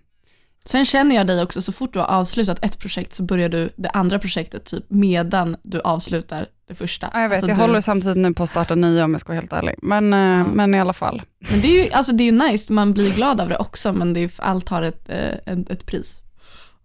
Sen 0.65 0.85
känner 0.85 1.15
jag 1.15 1.27
dig 1.27 1.43
också, 1.43 1.61
så 1.61 1.71
fort 1.71 1.93
du 1.93 1.99
har 1.99 2.05
avslutat 2.05 2.65
ett 2.65 2.79
projekt 2.79 3.13
så 3.13 3.23
börjar 3.23 3.49
du 3.49 3.69
det 3.75 3.89
andra 3.89 4.19
projektet 4.19 4.65
typ 4.65 4.85
medan 4.87 5.55
du 5.63 5.79
avslutar 5.79 6.47
det 6.67 6.75
första. 6.75 7.09
Ja, 7.13 7.21
jag 7.21 7.29
vet, 7.29 7.35
Alltså 7.35 7.49
jag 7.49 7.57
du, 7.57 7.61
håller 7.61 7.81
samtidigt 7.81 8.17
nu 8.17 8.33
på 8.33 8.43
att 8.43 8.49
starta 8.49 8.75
nya 8.75 9.03
om 9.03 9.11
jag 9.11 9.21
ska 9.21 9.27
vara 9.27 9.39
helt 9.39 9.53
ärlig. 9.53 9.75
Men, 9.81 10.13
eh, 10.13 10.47
men 10.53 10.75
i 10.75 10.79
alla 10.79 10.93
fall. 10.93 11.21
Men 11.51 11.61
det 11.61 11.67
är 11.67 11.85
ju 11.85 11.91
alltså 11.91 12.13
det 12.13 12.27
är 12.27 12.31
nice, 12.31 12.73
man 12.73 12.93
blir 12.93 13.15
glad 13.15 13.41
av 13.41 13.49
det 13.49 13.57
också 13.57 13.93
men 13.93 14.13
det 14.13 14.19
är, 14.19 14.31
allt 14.37 14.69
har 14.69 14.81
ett, 14.81 15.09
eh, 15.09 15.53
ett, 15.53 15.69
ett 15.69 15.85
pris. 15.85 16.21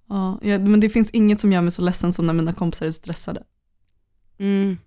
Ja, 0.08 0.38
ja, 0.42 0.58
men 0.58 0.80
det 0.80 0.88
finns 0.88 1.10
inget 1.10 1.40
som 1.40 1.52
gör 1.52 1.62
mig 1.62 1.70
så 1.70 1.82
ledsen 1.82 2.12
som 2.12 2.26
när 2.26 2.34
mina 2.34 2.52
kompisar 2.52 2.86
är 2.86 2.92
stressade. 2.92 3.42
Mm. 4.38 4.78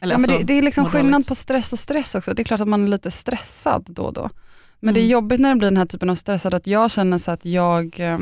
Eller 0.00 0.14
ja, 0.14 0.18
men 0.18 0.30
alltså, 0.30 0.38
det, 0.38 0.44
det 0.44 0.58
är 0.58 0.62
liksom 0.62 0.84
skillnad 0.84 1.12
dåligt. 1.12 1.28
på 1.28 1.34
stress 1.34 1.72
och 1.72 1.78
stress 1.78 2.14
också. 2.14 2.34
Det 2.34 2.42
är 2.42 2.44
klart 2.44 2.60
att 2.60 2.68
man 2.68 2.84
är 2.84 2.88
lite 2.88 3.10
stressad 3.10 3.86
då 3.88 4.02
och 4.02 4.12
då. 4.12 4.30
Men 4.80 4.94
det 4.94 5.00
är 5.00 5.02
Mm. 5.02 5.10
jobbigt 5.12 5.40
när 5.40 5.48
det 5.48 5.54
blir 5.56 5.66
den 5.70 5.76
här 5.76 5.86
typen 5.86 6.10
av 6.10 6.14
stressad 6.14 6.54
att 6.54 6.66
jag 6.66 6.90
känner 6.90 7.18
så 7.18 7.30
att 7.30 7.44
jag 7.44 8.00
eh, 8.00 8.18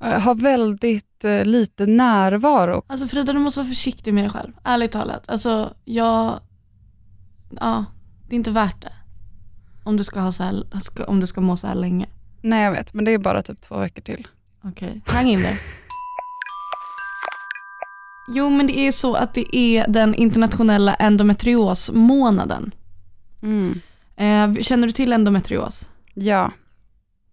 har 0.00 0.34
väldigt 0.34 1.24
eh, 1.24 1.44
lite 1.44 1.86
närvaro. 1.86 2.82
Alltså 2.86 3.08
Frida 3.08 3.32
du 3.32 3.38
måste 3.38 3.60
vara 3.60 3.68
försiktig 3.68 4.14
med 4.14 4.24
dig 4.24 4.30
själv, 4.30 4.52
ärligt 4.64 4.92
talat. 4.92 5.28
Alltså 5.28 5.74
jag, 5.84 6.40
ja, 7.60 7.84
det 8.28 8.34
är 8.34 8.36
inte 8.36 8.50
värt 8.50 8.82
det. 8.82 8.92
Om 9.84 9.96
du 9.96 10.04
ska, 10.04 10.20
ha 10.20 10.32
så 10.32 10.42
här, 10.42 10.62
om 11.06 11.20
du 11.20 11.26
ska 11.26 11.40
må 11.40 11.56
så 11.56 11.66
här 11.66 11.74
länge. 11.74 12.06
Nej 12.42 12.64
jag 12.64 12.72
vet, 12.72 12.94
men 12.94 13.04
det 13.04 13.10
är 13.10 13.18
bara 13.18 13.42
typ 13.42 13.60
två 13.60 13.78
veckor 13.78 14.02
till. 14.02 14.26
Okej, 14.64 15.02
hang 15.06 15.26
in 15.26 15.42
där. 15.42 15.58
Jo 18.34 18.50
men 18.50 18.66
det 18.66 18.78
är 18.78 18.92
så 18.92 19.14
att 19.14 19.34
det 19.34 19.56
är 19.56 19.88
den 19.88 20.14
internationella 20.14 20.94
endometriosmånaden. 20.94 22.74
Mm. 23.42 23.80
Eh, 24.16 24.62
känner 24.62 24.86
du 24.86 24.92
till 24.92 25.12
endometrios? 25.12 25.88
Ja, 26.14 26.52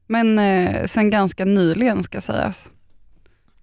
men 0.07 0.39
eh, 0.39 0.85
sen 0.85 1.09
ganska 1.09 1.45
nyligen 1.45 2.03
ska 2.03 2.21
sägas. 2.21 2.69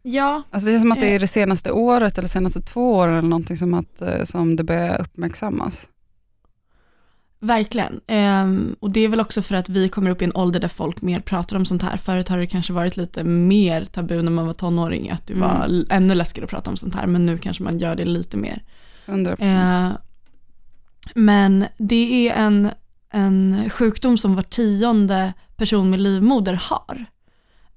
Ja. 0.03 0.43
Alltså 0.51 0.69
det 0.69 0.75
är 0.75 0.79
som 0.81 0.93
att 0.93 1.01
det 1.01 1.07
Eh. 1.09 1.15
är 1.15 1.19
det 1.19 1.27
senaste 1.27 1.73
året 1.73 2.19
eller 2.19 2.29
senaste 2.29 2.61
två 2.62 2.95
åren 2.95 3.19
eller 3.19 3.29
någonting 3.29 3.57
som, 3.57 3.75
att, 3.75 4.03
eh, 4.03 4.25
som 4.25 4.57
det 4.57 4.65
börjar 4.65 5.01
uppmärksammas. 5.01 5.89
Verkligen. 7.44 8.00
Ehm, 8.06 8.76
och 8.80 8.90
det 8.90 9.00
är 9.00 9.08
väl 9.08 9.20
också 9.20 9.42
för 9.42 9.54
att 9.54 9.68
vi 9.68 9.88
kommer 9.88 10.11
upp 10.11 10.22
i 10.22 10.25
en 10.25 10.37
ålder 10.37 10.61
där 10.61 10.68
folk 10.68 11.02
mer 11.02 11.20
pratar 11.20 11.56
om 11.56 11.64
sånt 11.64 11.82
här. 11.82 11.96
Förut 11.96 12.28
har 12.28 12.38
det 12.38 12.46
kanske 12.46 12.72
varit 12.72 12.96
lite 12.96 13.25
mer 13.25 13.84
tabu 13.84 14.22
när 14.22 14.30
man 14.30 14.46
var 14.46 14.54
tonåring, 14.54 15.11
att 15.11 15.26
det 15.26 15.34
Mm. 15.34 15.49
var 15.49 15.84
ännu 15.90 16.14
läskigare 16.14 16.44
att 16.44 16.50
prata 16.50 16.70
om 16.70 16.76
sånt 16.76 16.94
här, 16.94 17.06
men 17.06 17.26
nu 17.26 17.38
kanske 17.38 17.62
man 17.62 17.78
gör 17.78 17.96
det 17.96 18.04
lite 18.04 18.37
mer. 18.37 18.62
100%. 19.06 19.37
Eh, 19.40 19.90
Men 21.14 21.64
det 21.78 22.28
är 22.28 22.34
en, 22.34 22.70
en 23.12 23.70
sjukdom 23.70 24.18
som 24.18 24.34
var 24.34 24.42
tionde 24.42 25.32
person 25.56 25.90
med 25.90 26.00
livmoder 26.00 26.61
har. 26.62 27.04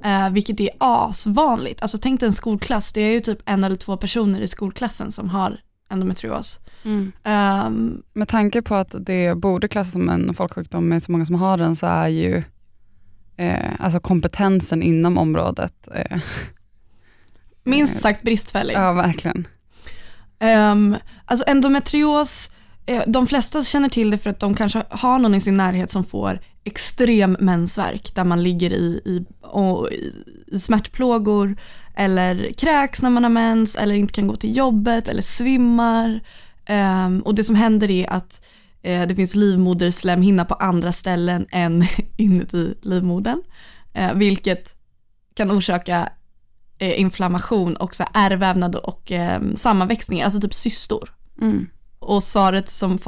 Eh, 0.04 0.30
vilket 0.30 0.60
är 0.60 0.70
asvanligt. 0.80 1.82
Alltså 1.82 1.98
tänk 1.98 2.20
dig 2.20 2.28
en 2.28 2.34
skolklass, 2.34 2.94
det 2.94 3.02
är 3.02 3.14
ju 3.14 3.20
typ 3.20 3.40
en 3.46 3.64
eller 3.64 3.76
två 3.76 3.98
personer 3.98 4.40
i 4.40 4.48
skolklassen 4.48 5.12
som 5.12 5.30
har 5.30 5.58
endometrios. 5.90 6.60
Mm. 6.84 7.12
Ehm, 7.24 8.04
Med 8.14 8.28
tanke 8.28 8.62
på 8.62 8.76
att 8.76 8.96
det 9.00 9.36
borde 9.38 9.68
klassas 9.68 9.94
som 9.94 10.10
en 10.10 10.34
folksjukdom 10.34 10.88
med 10.90 11.04
så 11.04 11.12
många 11.12 11.26
som 11.26 11.36
har 11.36 11.58
den 11.58 11.76
så 11.76 11.86
är 11.88 12.08
ju 12.08 12.44
eh, 13.38 13.72
alltså 13.80 14.00
kompetensen 14.00 14.84
inom 14.84 15.18
området, 15.18 15.88
eh, 15.96 16.22
minst 17.64 18.00
sagt 18.02 18.24
bristfällig. 18.24 18.74
ja 18.74 18.94
verkligen. 18.94 19.48
Um, 20.72 20.96
alltså 21.26 21.46
endometrios, 21.48 22.50
eh, 22.50 22.55
Eh, 22.86 23.04
de 23.08 23.28
flesta 23.28 23.64
känner 23.64 23.90
till 23.90 24.10
det 24.10 24.18
för 24.18 24.30
att 24.30 24.40
de 24.40 24.56
kanske 24.56 24.84
har 24.90 25.20
någon 25.20 25.36
i 25.36 25.42
sin 25.42 25.58
närhet 25.58 25.92
som 25.92 26.04
får 26.04 26.40
extrem 26.64 27.38
mensvärk 27.40 28.16
där 28.16 28.24
man 28.24 28.44
ligger 28.44 28.74
i, 28.74 29.02
i, 29.06 29.26
och, 29.42 29.92
i, 29.92 30.14
smärtplågor 30.60 31.58
eller 31.96 32.54
kräks 32.54 33.02
när 33.02 33.10
man 33.10 33.24
har 33.24 33.32
mens 33.32 33.76
eller 33.76 33.96
inte 33.96 34.14
kan 34.14 34.28
gå 34.28 34.36
till 34.36 34.58
jobbet 34.58 35.08
eller 35.08 35.22
svimmar. 35.22 36.22
Um, 36.70 37.20
och 37.20 37.36
det 37.36 37.44
som 37.44 37.56
händer 37.56 37.90
är 37.90 38.14
att 38.14 38.42
uh, 38.88 39.08
det 39.08 39.16
finns 39.16 39.36
livmoderslemhinna 39.36 40.46
på 40.46 40.54
andra 40.54 40.92
ställen 40.92 41.46
än 41.52 41.86
inuti 42.18 42.74
livmodern, 42.82 43.44
uh, 43.98 44.14
vilket 44.14 44.76
kan 45.36 45.52
orsaka 45.52 46.10
uh, 46.82 47.00
inflammation 47.00 47.76
och 47.76 47.96
så 47.96 48.04
ärrvävnad 48.14 48.76
och 48.76 49.12
ehm, 49.12 49.56
sammanväxningar, 49.56 50.26
alltså 50.26 50.42
typ 50.42 50.54
cystor. 50.54 51.10
Mm. 51.42 51.68
Och 52.06 52.24
svaret 52.24 52.70
som 52.70 53.00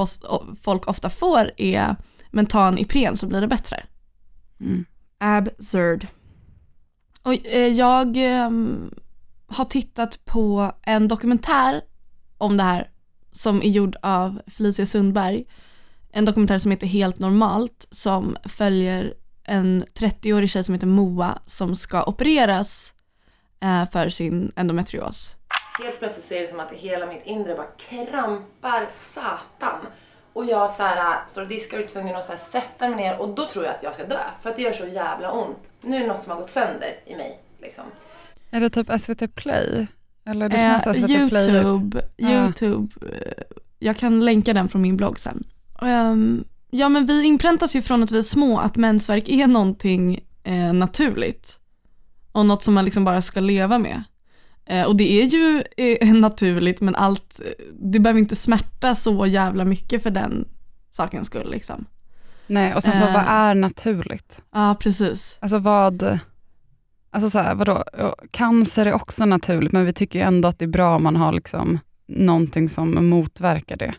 folk 0.62 0.88
ofta 0.88 1.10
får 1.10 1.52
är 1.58 1.96
men 2.32 2.46
ta 2.46 2.68
en 2.68 2.78
Ipren 2.78 3.16
så 3.16 3.28
blir 3.28 3.42
det 3.42 3.48
bättre. 3.48 3.84
Mm. 4.60 4.86
Absurd. 5.20 6.08
Och 7.24 7.48
eh, 7.48 7.68
jag 7.68 8.18
ehm, 8.18 8.94
har 9.48 9.66
tittat 9.66 10.26
på 10.26 10.72
en 10.82 11.08
dokumentär 11.08 11.82
om 12.38 12.58
det 12.58 12.64
här 12.64 12.90
som 13.32 13.62
är 13.62 13.70
gjord 13.70 13.96
av 14.02 14.42
Felicia 14.48 14.86
Sundberg. 14.86 15.46
En 16.12 16.26
dokumentär 16.26 16.60
som 16.60 16.72
heter 16.72 16.88
Helt 16.88 17.20
normalt 17.20 17.88
som 17.92 18.38
följer 18.44 19.14
en 19.44 19.86
30-årig 19.94 20.50
tjej 20.50 20.64
som 20.64 20.74
heter 20.74 20.88
Moa 20.88 21.40
som 21.46 21.76
ska 21.76 22.04
opereras 22.04 22.94
eh, 23.64 23.90
för 23.92 24.10
sin 24.10 24.52
endometrios. 24.56 25.36
Helt 25.84 26.00
plötsligt 26.00 26.26
så 26.26 26.34
är 26.34 26.42
det 26.42 26.48
som 26.48 26.60
att 26.60 26.72
hela 26.72 27.06
mitt 27.06 27.26
inre 27.26 27.56
bara 27.56 27.68
krampar 27.78 28.86
satan. 28.90 29.80
Och 30.34 30.46
jag 30.46 30.72
så 30.72 30.84
här, 30.84 31.28
står 31.28 31.42
och 31.42 31.48
diskar 31.48 31.78
och 31.78 31.84
är 31.84 31.88
tvungen 31.88 32.16
att 32.16 32.24
så 32.26 32.32
här, 32.32 32.40
sätta 32.40 32.88
mig 32.90 32.98
ner 32.98 33.18
och 33.20 33.30
då 33.36 33.46
tror 33.46 33.66
jag 33.66 33.76
att 33.76 33.84
jag 33.84 33.94
ska 33.94 34.04
dö. 34.06 34.20
För 34.42 34.50
att 34.50 34.56
det 34.56 34.62
gör 34.62 34.74
så 34.74 34.86
jävla 34.86 35.32
ont. 35.32 35.70
Nu 35.82 35.96
är 35.96 36.00
det 36.00 36.08
något 36.08 36.22
som 36.22 36.32
har 36.32 36.38
gått 36.40 36.50
sönder 36.50 37.00
i 37.06 37.16
mig. 37.16 37.40
Liksom. 37.62 37.84
Är 38.52 38.60
det 38.62 38.70
typ 38.70 38.88
SVT 39.02 39.36
Play? 39.36 39.88
Eller 40.26 40.50
det 40.50 40.56
Eh, 40.58 40.82
känns 40.84 40.98
SVT 40.98 41.30
Play 41.30 41.48
ut. 41.50 41.54
Youtube, 41.66 42.02
Ja. 42.18 42.30
Youtube, 42.30 42.96
eh, 43.12 43.44
jag 43.80 43.98
kan 43.98 44.26
länka 44.26 44.54
den 44.54 44.70
från 44.70 44.82
min 44.82 44.98
blogg 44.98 45.20
sen. 45.20 45.44
Ehm, 45.82 46.44
ja 46.70 46.90
men 46.90 47.06
vi 47.06 47.24
inpräntas 47.26 47.76
ju 47.76 47.82
från 47.82 48.04
att 48.04 48.12
vi 48.12 48.18
är 48.18 48.22
små 48.24 48.60
att 48.60 48.76
mensvärk 48.76 49.30
är 49.30 49.48
någonting 49.48 50.20
eh, 50.44 50.74
naturligt. 50.74 51.60
Och 52.32 52.46
något 52.46 52.64
som 52.64 52.74
man 52.74 52.86
liksom 52.86 53.04
bara 53.06 53.22
ska 53.22 53.40
leva 53.40 53.78
med. 53.80 54.04
Eh, 54.68 54.86
och 54.86 54.96
det 54.96 55.22
är 55.22 55.24
ju 55.24 55.64
eh, 55.78 56.14
naturligt 56.14 56.82
men 56.82 56.96
allt, 56.96 57.42
eh, 57.46 57.66
det 57.80 58.00
behöver 58.00 58.20
inte 58.20 58.36
smärta 58.36 58.96
så 58.96 59.26
jävla 59.26 59.66
mycket 59.66 60.04
för 60.04 60.10
den 60.12 60.48
sakens 60.92 61.28
skull 61.28 61.52
liksom. 61.52 61.86
Nej, 62.48 62.76
och 62.76 62.84
sen 62.84 62.94
så 62.94 63.04
Eh. 63.04 63.14
vad 63.14 63.24
är 63.28 63.56
naturligt? 63.56 64.42
Ja 64.54 64.76
precis. 64.80 65.38
Alltså 65.40 65.60
vad, 65.60 66.20
alltså 67.12 67.30
så 67.30 67.40
här, 67.40 67.56
vadå, 67.56 67.84
cancer 68.32 68.86
är 68.86 68.94
också 68.94 69.26
naturligt 69.26 69.72
men 69.72 69.86
vi 69.86 69.94
tycker 69.94 70.20
ju 70.20 70.26
ändå 70.26 70.48
att 70.48 70.60
det 70.60 70.66
är 70.66 70.70
bra 70.70 70.96
om 70.96 71.04
man 71.04 71.16
har 71.16 71.32
liksom 71.32 71.80
någonting 72.08 72.70
som 72.70 73.10
motverkar 73.10 73.78
det. 73.78 73.94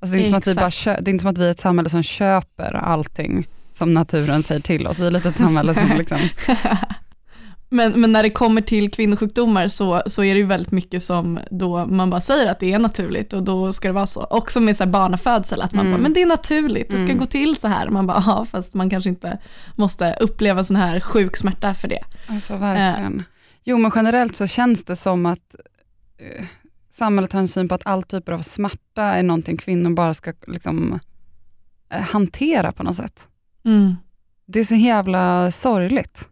Alltså 0.00 0.16
det, 0.16 0.22
är 0.22 0.26
inte 0.26 0.28
som 0.28 0.36
att 0.36 0.46
vi 0.46 0.54
bara 0.54 1.00
det 1.00 1.10
är 1.10 1.12
inte 1.12 1.22
som 1.22 1.30
att 1.30 1.38
vi 1.38 1.46
är 1.46 1.50
ett 1.50 1.58
samhälle 1.58 1.90
som 1.90 2.02
köper 2.02 2.72
allting 2.74 3.48
som 3.72 3.92
naturen 3.92 4.42
säger 4.42 4.60
till 4.60 4.86
oss. 4.86 4.98
Vi 4.98 5.06
är 5.06 5.10
lite 5.10 5.28
ett 5.28 5.36
samhälle 5.36 5.74
som 5.74 5.88
liksom, 5.98 6.18
Men, 7.76 8.00
men 8.00 8.12
när 8.12 8.22
det 8.22 8.30
kommer 8.30 8.60
till 8.60 8.90
kvinnosjukdomar 8.90 9.68
så, 9.68 10.02
så 10.06 10.24
är 10.24 10.34
det 10.34 10.40
ju 10.40 10.46
väldigt 10.46 10.72
mycket 10.72 11.02
som 11.02 11.38
då 11.50 11.86
man 11.86 12.10
bara 12.10 12.20
säger 12.20 12.50
att 12.50 12.60
det 12.60 12.72
är 12.72 12.78
naturligt 12.78 13.32
och 13.32 13.42
då 13.42 13.72
ska 13.72 13.88
det 13.88 13.94
vara 13.94 14.06
så. 14.06 14.24
Också 14.30 14.60
med 14.60 14.76
så 14.76 14.84
här 14.84 14.90
barnafödsel, 14.90 15.62
att 15.62 15.72
man 15.72 15.86
Mm. 15.86 15.92
bara, 15.98 16.02
men 16.02 16.12
det 16.12 16.22
är 16.22 16.26
naturligt, 16.26 16.90
det 16.90 16.96
ska 16.96 17.04
Mm. 17.06 17.18
gå 17.18 17.26
till 17.26 17.56
så 17.56 17.68
här. 17.68 17.88
Man 17.88 18.06
bara, 18.06 18.22
ja 18.26 18.46
fast 18.50 18.74
man 18.74 18.90
kanske 18.90 19.10
inte 19.10 19.38
måste 19.76 20.16
uppleva 20.20 20.64
sån 20.64 20.76
här 20.76 21.00
sjuk 21.00 21.36
smärta 21.36 21.74
för 21.74 21.88
det. 21.88 22.04
alltså 22.28 22.56
verkligen. 22.56 23.22
Jo 23.64 23.78
men 23.78 23.92
generellt 23.94 24.36
så 24.36 24.46
känns 24.46 24.84
det 24.84 24.96
som 24.96 25.26
att 25.26 25.54
eh, 26.18 26.44
samhället 26.92 27.32
har 27.32 27.40
en 27.40 27.48
syn 27.48 27.68
på 27.68 27.74
att 27.74 27.86
all 27.86 28.02
typer 28.02 28.32
av 28.32 28.38
smärta 28.42 29.02
är 29.02 29.22
någonting 29.22 29.56
kvinnor 29.56 29.90
bara 29.90 30.14
ska 30.14 30.32
liksom, 30.46 31.00
eh, 31.92 32.00
hantera 32.00 32.72
på 32.72 32.82
något 32.82 32.96
sätt. 32.96 33.28
Det 34.46 34.60
är 34.60 34.64
så 34.64 34.74
jävla 34.74 35.50
sorgligt. 35.50 36.28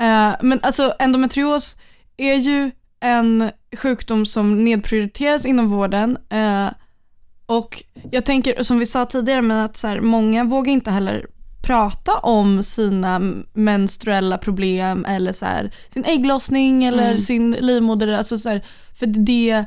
Eh, 0.00 0.36
men 0.42 0.60
alltså 0.62 0.94
endometrios 0.98 1.76
är 2.16 2.34
ju 2.34 2.70
en 3.00 3.50
sjukdom 3.76 4.26
som 4.26 4.64
nedprioriteras 4.64 5.46
inom 5.46 5.68
vården. 5.68 6.18
eh, 6.30 6.68
och 7.46 7.82
jag 8.10 8.24
tänker, 8.24 8.62
som 8.62 8.78
vi 8.78 8.86
sa 8.86 9.04
tidigare, 9.04 9.42
men 9.42 9.58
att 9.64 9.76
så 9.76 9.86
här, 9.86 10.00
många 10.00 10.44
vågar 10.44 10.72
inte 10.72 10.90
heller 10.90 11.26
prata 11.62 12.12
om 12.18 12.62
sina 12.62 13.20
menstruella 13.52 14.38
problem 14.38 15.04
eller 15.08 15.32
så 15.32 15.44
här, 15.46 15.70
sin 15.88 16.04
ägglossning 16.04 16.84
eller 16.84 17.06
Mm. 17.08 17.20
sin 17.20 17.50
livmoder. 17.50 18.08
Alltså 18.08 18.38
så 18.38 18.48
här, 18.48 18.62
för 18.94 19.06
det 19.06 19.64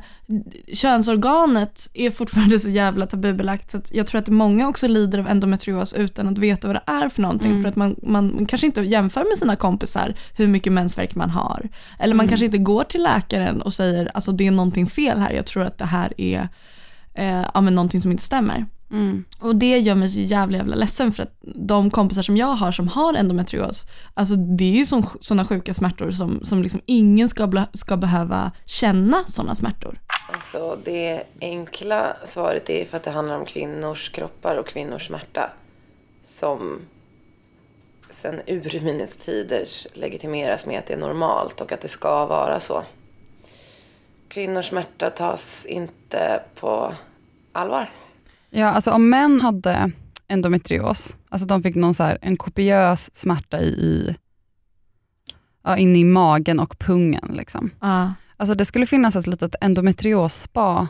könsorganet 0.74 1.90
är 1.94 2.10
fortfarande 2.10 2.58
så 2.60 2.68
jävla 2.68 3.06
tabubelagt 3.06 3.70
så 3.70 3.80
jag 3.92 4.06
tror 4.06 4.18
att 4.20 4.28
många 4.28 4.68
också 4.68 4.88
lider 4.88 5.18
av 5.18 5.28
endometrios 5.28 5.94
utan 5.94 6.28
att 6.28 6.38
veta 6.38 6.66
vad 6.66 6.76
det 6.76 6.82
är 6.92 7.08
för 7.08 7.22
någonting. 7.22 7.50
Mm. 7.50 7.62
För 7.62 7.68
att 7.68 7.76
man, 7.76 7.96
man, 8.02 8.34
man 8.34 8.46
kanske 8.46 8.66
inte 8.66 8.80
jämför 8.80 9.24
med 9.24 9.38
sina 9.38 9.56
kompisar 9.56 10.14
hur 10.36 10.46
mycket 10.46 10.72
mensvärk 10.72 11.14
man 11.14 11.30
har. 11.30 11.68
Eller 11.98 12.14
man 12.14 12.24
Mm. 12.24 12.28
kanske 12.28 12.44
inte 12.46 12.58
går 12.58 12.84
till 12.84 13.02
läkaren 13.02 13.62
och 13.62 13.72
säger 13.72 14.10
alltså 14.14 14.32
det 14.32 14.46
är 14.46 14.50
någonting 14.50 14.86
fel 14.86 15.18
här, 15.18 15.32
jag 15.32 15.46
tror 15.46 15.62
att 15.62 15.78
det 15.78 15.84
här 15.84 16.12
är 16.20 16.48
eh, 17.14 17.44
ja, 17.54 17.60
men 17.60 17.74
någonting 17.74 18.02
som 18.02 18.10
inte 18.10 18.22
stämmer. 18.22 18.66
Mm. 18.92 19.24
Och 19.38 19.56
det 19.56 19.78
gör 19.78 19.94
mig 19.94 20.08
så 20.08 20.18
jävla 20.18 20.56
jävla 20.56 20.76
ledsen 20.76 21.12
för 21.12 21.22
att 21.22 21.38
de 21.40 21.90
kompisar 21.90 22.22
som 22.22 22.36
jag 22.36 22.46
har 22.46 22.72
som 22.72 22.88
har 22.88 23.14
endometrios, 23.14 23.86
alltså 24.14 24.34
det 24.36 24.64
är 24.64 24.76
ju 24.76 24.86
sådana 25.20 25.44
sjuka 25.44 25.74
smärtor 25.74 26.10
som, 26.10 26.44
som 26.44 26.62
liksom 26.62 26.80
ingen 26.86 27.28
ska, 27.28 27.66
ska 27.72 27.96
behöva 27.96 28.52
känna 28.66 29.24
sådana 29.26 29.54
smärtor. 29.54 30.00
Alltså 30.34 30.78
det 30.84 31.22
enkla 31.40 32.16
svaret 32.24 32.70
är 32.70 32.84
för 32.84 32.96
att 32.96 33.02
det 33.02 33.10
handlar 33.10 33.38
om 33.38 33.44
kvinnors 33.44 34.10
kroppar 34.10 34.56
och 34.56 34.66
kvinnors 34.66 35.06
smärta. 35.06 35.50
Som 36.22 36.80
sen 38.10 38.40
urminnes 38.46 39.16
tider 39.16 39.64
legitimeras 39.92 40.66
med 40.66 40.78
att 40.78 40.86
det 40.86 40.94
är 40.94 40.98
normalt 40.98 41.60
och 41.60 41.72
att 41.72 41.80
det 41.80 41.88
ska 41.88 42.26
vara 42.26 42.60
så. 42.60 42.84
Kvinnors 44.28 44.68
smärta 44.68 45.10
tas 45.10 45.66
inte 45.66 46.42
på 46.60 46.94
allvar. 47.52 47.90
Ja, 48.54 48.68
alltså 48.68 48.90
om 48.90 49.10
män 49.10 49.40
hade 49.40 49.90
endometrios, 50.28 51.16
alltså 51.28 51.46
de 51.46 51.62
fick 51.62 51.74
någon 51.74 51.94
så 51.94 52.02
här, 52.02 52.18
en 52.22 52.36
kopiös 52.36 53.16
smärta 53.16 53.60
i, 53.60 53.66
i 53.66 54.16
ja, 55.64 55.76
inne 55.76 55.98
i 55.98 56.04
magen 56.04 56.60
och 56.60 56.78
pungen. 56.78 57.30
Liksom. 57.32 57.70
Ja. 57.80 58.12
Alltså 58.36 58.54
det 58.54 58.64
skulle 58.64 58.86
finnas 58.86 59.16
ett 59.16 59.26
litet 59.26 59.54
endometrios-spa 59.60 60.88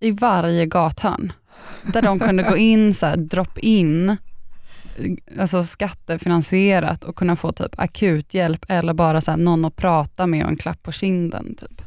i 0.00 0.10
varje 0.10 0.66
gathörn. 0.66 1.32
Där 1.82 2.02
de 2.02 2.18
kunde 2.18 2.42
gå 2.42 2.56
in, 2.56 2.94
så 2.94 3.06
här, 3.06 3.16
drop 3.16 3.58
in, 3.58 4.16
alltså 5.38 5.62
skattefinansierat 5.62 7.04
och 7.04 7.16
kunna 7.16 7.36
få 7.36 7.52
typ 7.52 7.80
akut 7.80 8.34
hjälp 8.34 8.64
eller 8.68 8.94
bara 8.94 9.20
så 9.20 9.30
här, 9.30 9.38
någon 9.38 9.64
att 9.64 9.76
prata 9.76 10.26
med 10.26 10.44
och 10.44 10.50
en 10.50 10.56
klapp 10.56 10.82
på 10.82 10.92
kinden. 10.92 11.54
Typ. 11.54 11.82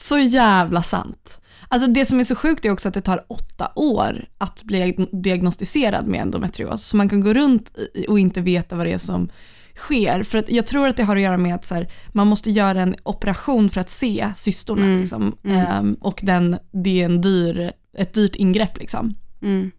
Så 0.00 0.18
jävla 0.18 0.82
sant. 0.82 1.40
Alltså 1.68 1.90
det 1.90 2.04
som 2.04 2.20
är 2.20 2.24
så 2.24 2.34
sjukt 2.34 2.64
är 2.64 2.70
också 2.70 2.88
att 2.88 2.94
det 2.94 3.00
tar 3.00 3.24
åtta 3.28 3.72
år 3.74 4.28
att 4.38 4.62
bli 4.62 5.08
diagnostiserad 5.12 6.06
med 6.06 6.20
endometrios. 6.20 6.84
Så 6.84 6.96
man 6.96 7.08
kan 7.08 7.20
gå 7.20 7.32
runt 7.32 7.72
och 8.08 8.18
inte 8.18 8.40
veta 8.40 8.76
vad 8.76 8.86
det 8.86 8.92
är 8.92 8.98
som 8.98 9.30
sker. 9.76 10.22
För 10.22 10.38
att 10.38 10.50
jag 10.50 10.66
tror 10.66 10.88
att 10.88 10.96
det 10.96 11.02
har 11.02 11.16
att 11.16 11.22
göra 11.22 11.36
med 11.36 11.54
att 11.54 11.64
så 11.64 11.74
här, 11.74 11.92
man 12.12 12.26
måste 12.26 12.50
göra 12.50 12.82
en 12.82 12.94
operation 13.02 13.70
för 13.70 13.80
att 13.80 13.90
se 13.90 14.28
cystorna. 14.36 14.84
Mm, 14.84 15.00
Liksom. 15.00 15.36
mm. 15.44 15.58
Ehm, 15.58 15.94
och 15.94 16.20
den, 16.22 16.58
det 16.72 17.00
är 17.00 17.04
en 17.04 17.20
dyr, 17.20 17.72
ett 17.96 18.12
dyrt 18.12 18.36
ingrepp. 18.36 18.78
Liksom. 18.78 19.14
Mm. 19.42 19.70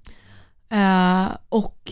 Eh, 0.72 1.32
och 1.50 1.92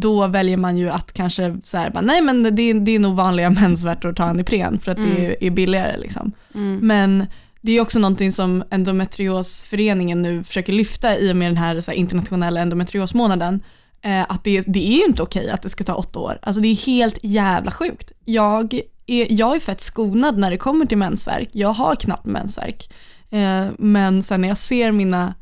då 0.00 0.26
väljer 0.26 0.56
man 0.56 0.76
ju 0.78 0.90
att 0.90 1.12
kanske 1.12 1.56
så 1.62 1.76
här, 1.76 1.90
bara, 1.90 2.00
nej 2.00 2.22
men 2.22 2.42
det, 2.56 2.62
är- 2.62 2.74
det 2.80 2.90
är 2.94 2.98
nog 2.98 3.16
vanliga 3.16 3.50
mensvärtor 3.60 4.08
att 4.10 4.16
ta 4.16 4.28
en 4.30 4.40
Ipren 4.40 4.78
för 4.78 4.90
att 4.90 4.96
det 4.96 5.02
Mm. 5.02 5.22
är, 5.24 5.44
är 5.44 5.50
billigare. 5.50 5.96
Liksom. 5.98 6.32
Mm. 6.54 6.78
Men 6.82 7.26
det 7.60 7.72
är 7.72 7.80
också 7.80 7.98
någonting 7.98 8.32
som 8.32 8.62
endometriosföreningen 8.70 10.22
nu 10.22 10.44
försöker 10.44 10.72
lyfta 10.72 11.18
i 11.18 11.32
och 11.32 11.36
med 11.36 11.50
den 11.50 11.56
här, 11.56 11.80
så 11.80 11.90
här 11.90 11.98
internationella 11.98 12.60
endometriosmånaden. 12.60 13.62
Eh, 14.02 14.22
att 14.28 14.44
det, 14.44 14.60
det 14.68 14.86
är 14.88 14.96
ju 14.96 15.04
inte 15.04 15.22
okej 15.22 15.50
att 15.50 15.62
det 15.62 15.68
ska 15.68 15.84
ta 15.84 15.94
åtta 15.94 16.18
år. 16.18 16.38
Alltså 16.42 16.60
det 16.62 16.68
är 16.68 16.86
helt 16.86 17.18
jävla 17.22 17.70
sjukt. 17.70 18.12
Jag 18.24 18.74
är, 19.06 19.26
jag 19.32 19.56
är 19.56 19.60
fett 19.60 19.80
skonad 19.80 20.38
när 20.38 20.50
det 20.50 20.56
kommer 20.56 20.86
till 20.86 20.98
mensvärk. 20.98 21.48
Jag 21.52 21.68
har 21.72 21.94
knappt 21.94 22.26
mensvärk. 22.26 22.92
Eh, 23.30 23.66
men 23.78 24.22
sen 24.22 24.40
när 24.40 24.48
jag 24.48 24.58
ser 24.58 24.92
mina 24.92 25.34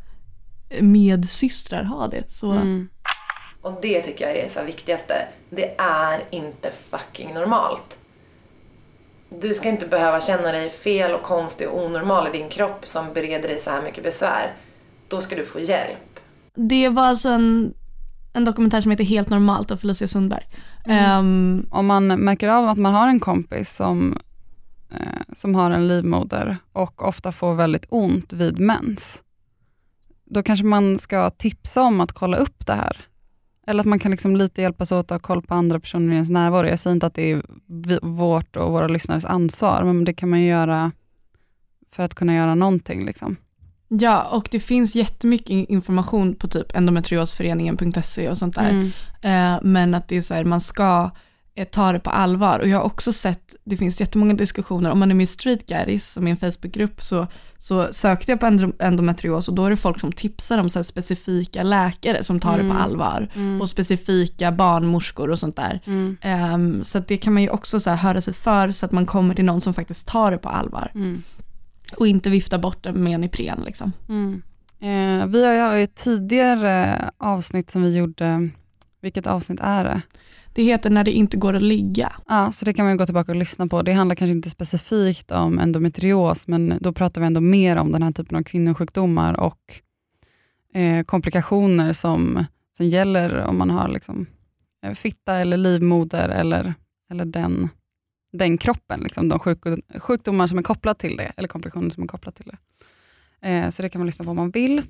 medsystrar 0.80 1.84
ha 1.84 2.08
det 2.08 2.24
så 2.28 2.50
Mm. 2.52 2.88
Och 3.64 3.78
det 3.82 4.00
tycker 4.00 4.28
jag 4.28 4.36
är 4.36 4.44
det 4.44 4.50
så 4.50 4.62
viktigaste. 4.62 5.14
Det 5.50 5.74
är 5.78 6.22
inte 6.30 6.70
fucking 6.70 7.34
normalt. 7.34 7.98
Du 9.40 9.54
ska 9.54 9.68
inte 9.68 9.86
behöva 9.86 10.20
känna 10.20 10.52
dig 10.52 10.70
fel 10.70 11.14
och 11.14 11.22
konstig 11.22 11.68
och 11.68 11.84
onormal 11.84 12.28
i 12.28 12.38
din 12.38 12.48
kropp 12.48 12.88
som 12.88 13.12
bereder 13.14 13.48
dig 13.48 13.58
så 13.58 13.70
här 13.70 13.82
mycket 13.82 14.04
besvär. 14.04 14.54
Då 15.08 15.20
ska 15.20 15.36
du 15.36 15.46
få 15.46 15.60
hjälp. 15.60 16.20
Det 16.54 16.88
var 16.88 17.02
alltså 17.02 17.28
en, 17.28 17.74
en 18.32 18.44
dokumentär 18.44 18.80
som 18.80 18.90
heter 18.90 19.04
Helt 19.04 19.28
normalt 19.30 19.70
av 19.70 19.76
Felicia 19.76 20.08
Sundberg. 20.08 20.44
Ehm, 20.86 21.66
Om 21.70 21.86
man 21.86 22.06
märker 22.06 22.48
av 22.48 22.68
att 22.68 22.78
man 22.78 22.94
har 22.94 23.08
en 23.08 23.20
kompis 23.20 23.76
som, 23.76 24.18
eh, 24.90 25.22
som 25.32 25.54
har 25.54 25.70
en 25.70 25.88
livmoder 25.88 26.56
och 26.72 27.08
ofta 27.08 27.32
får 27.32 27.54
väldigt 27.54 27.86
ont 27.88 28.32
vid 28.32 28.60
mens, 28.60 29.22
då 30.24 30.42
kanske 30.42 30.64
man 30.64 30.98
ska 30.98 31.30
tipsa 31.30 31.82
om 31.82 32.00
att 32.00 32.12
kolla 32.12 32.36
upp 32.36 32.66
det 32.66 32.74
här. 32.74 32.96
Eller 33.66 33.80
att 33.80 33.86
man 33.86 33.98
kan 33.98 34.10
liksom 34.10 34.36
lite 34.36 34.62
hjälpas 34.62 34.92
åt 34.92 35.04
att 35.04 35.10
ha 35.10 35.18
koll 35.18 35.42
på 35.42 35.54
andra 35.54 35.80
personer 35.80 36.12
i 36.12 36.14
ens 36.14 36.30
närvaro. 36.30 36.66
Jag 36.66 36.78
säger 36.78 36.94
inte 36.94 37.06
att 37.06 37.14
det 37.14 37.32
är 37.32 37.42
vårt 38.02 38.56
och 38.56 38.72
våra 38.72 38.88
lyssnares 38.88 39.24
ansvar, 39.24 39.84
men 39.84 40.04
det 40.04 40.14
kan 40.14 40.30
man 40.30 40.40
ju 40.40 40.46
göra 40.48 40.92
för 41.90 42.02
att 42.02 42.14
kunna 42.14 42.34
göra 42.34 42.54
någonting. 42.54 43.04
Liksom. 43.06 43.36
ja, 43.88 44.28
och 44.32 44.48
det 44.50 44.60
finns 44.60 44.96
jättemycket 44.96 45.50
in- 45.50 45.66
information 45.68 46.34
på 46.34 46.48
typ 46.48 46.76
endometriosföreningen.se 46.76 48.28
och 48.28 48.38
sånt 48.38 48.54
där. 48.54 48.70
Mm. 48.70 48.90
Eh, 49.22 49.60
men 49.62 49.94
att 49.94 50.08
det 50.08 50.16
är 50.16 50.22
så 50.22 50.34
här, 50.34 50.44
man 50.44 50.60
ska 50.60 51.10
eh, 51.56 51.68
ta 51.68 51.92
det 51.92 52.00
på 52.00 52.10
allvar. 52.10 52.58
Och 52.58 52.68
jag 52.68 52.78
har 52.78 52.84
också 52.84 53.12
sett, 53.12 53.54
det 53.64 53.76
finns 53.76 54.00
jättemånga 54.00 54.34
diskussioner, 54.34 54.90
om 54.90 54.98
man 54.98 55.10
är 55.10 55.14
med 55.14 55.24
i 55.24 55.26
Street 55.26 55.66
Guys, 55.66 56.12
som 56.12 56.26
är 56.26 56.30
en 56.30 56.36
Facebookgrupp, 56.36 57.02
så, 57.02 57.26
så 57.58 57.88
sökte 57.92 58.32
jag 58.32 58.40
på 58.40 58.46
endo- 58.46 58.76
endometrios 58.78 59.48
och 59.48 59.54
då 59.54 59.64
är 59.64 59.70
det 59.70 59.76
folk 59.76 60.00
som 60.00 60.12
tipsar 60.12 60.58
om 60.58 60.68
så 60.68 60.84
specifika 60.84 61.62
läkare 61.62 62.24
som 62.24 62.40
tar 62.40 62.58
det 62.58 62.68
på 62.68 62.74
allvar. 62.76 63.28
Och 63.60 63.68
specifika 63.68 64.52
barnmorskor 64.52 65.30
och 65.30 65.38
sånt 65.38 65.56
där. 65.56 65.80
Mm. 65.86 66.16
Ehm, 66.20 66.84
så 66.84 66.98
det 66.98 67.16
kan 67.16 67.32
man 67.34 67.42
ju 67.42 67.48
också 67.48 67.80
så 67.80 67.90
här 67.90 67.96
höra 67.96 68.20
sig 68.20 68.34
för 68.34 68.70
så 68.70 68.86
att 68.86 68.92
man 68.92 69.06
kommer 69.06 69.34
till 69.34 69.44
någon 69.44 69.60
som 69.60 69.74
faktiskt 69.74 70.06
tar 70.06 70.30
det 70.30 70.38
på 70.38 70.48
allvar. 70.48 70.90
Mm. 70.94 71.22
Och 71.96 72.06
inte 72.06 72.30
vifta 72.30 72.58
bort 72.58 72.82
det 72.82 72.92
med 72.92 73.14
en 73.14 73.24
Ipren 73.24 73.62
liksom. 73.64 73.92
Mm. 74.08 74.42
Eh, 74.80 75.26
vi 75.26 75.60
har 75.60 75.74
ju 75.74 75.82
ett 75.82 75.94
tidigare 75.94 77.04
avsnitt 77.18 77.70
som 77.70 77.82
vi 77.82 77.96
gjorde, 77.96 78.48
vilket 79.02 79.26
avsnitt 79.26 79.60
är 79.62 79.84
det? 79.84 80.02
Det 80.54 80.62
heter 80.62 80.90
När 80.90 81.04
det 81.04 81.10
inte 81.10 81.36
går 81.36 81.54
att 81.54 81.62
ligga. 81.62 82.12
Ja, 82.28 82.52
så 82.52 82.64
det 82.64 82.72
kan 82.72 82.84
man 82.84 82.92
ju 82.92 82.98
gå 82.98 83.06
tillbaka 83.06 83.32
och 83.32 83.36
lyssna 83.36 83.66
på. 83.66 83.82
Det 83.82 83.92
handlar 83.92 84.16
kanske 84.16 84.32
inte 84.32 84.50
specifikt 84.50 85.30
om 85.30 85.58
endometrios, 85.58 86.48
men 86.48 86.78
då 86.80 86.92
pratar 86.92 87.20
vi 87.20 87.26
ändå 87.26 87.40
mer 87.40 87.76
om 87.76 87.92
den 87.92 88.02
här 88.02 88.12
typen 88.12 88.38
av 88.38 88.42
kvinnosjukdomar 88.42 89.40
och 89.40 89.80
eh, 90.74 91.04
komplikationer 91.04 91.92
som, 91.92 92.44
som 92.76 92.86
gäller 92.86 93.38
om 93.38 93.58
man 93.58 93.70
har 93.70 93.88
liksom, 93.88 94.26
eh, 94.84 94.92
fitta 94.92 95.34
eller 95.34 95.56
livmoder 95.56 96.28
eller, 96.28 96.74
eller 97.10 97.24
den, 97.24 97.68
den 98.32 98.58
kroppen, 98.58 99.00
liksom, 99.00 99.28
de 99.28 99.38
sjuk, 99.38 99.58
sjukdomar 99.98 100.46
som 100.46 100.58
är 100.58 100.62
kopplade 100.62 100.98
till 100.98 101.16
det, 101.16 101.32
eller 101.36 101.48
komplikationer 101.48 101.90
som 101.90 102.02
är 102.02 102.06
kopplade 102.06 102.36
till 102.36 102.52
det. 102.52 102.58
Eh, 103.48 103.70
så 103.70 103.82
det 103.82 103.88
kan 103.88 103.98
man 104.00 104.06
lyssna 104.06 104.24
på 104.24 104.30
om 104.30 104.36
man 104.36 104.50
vill. 104.50 104.82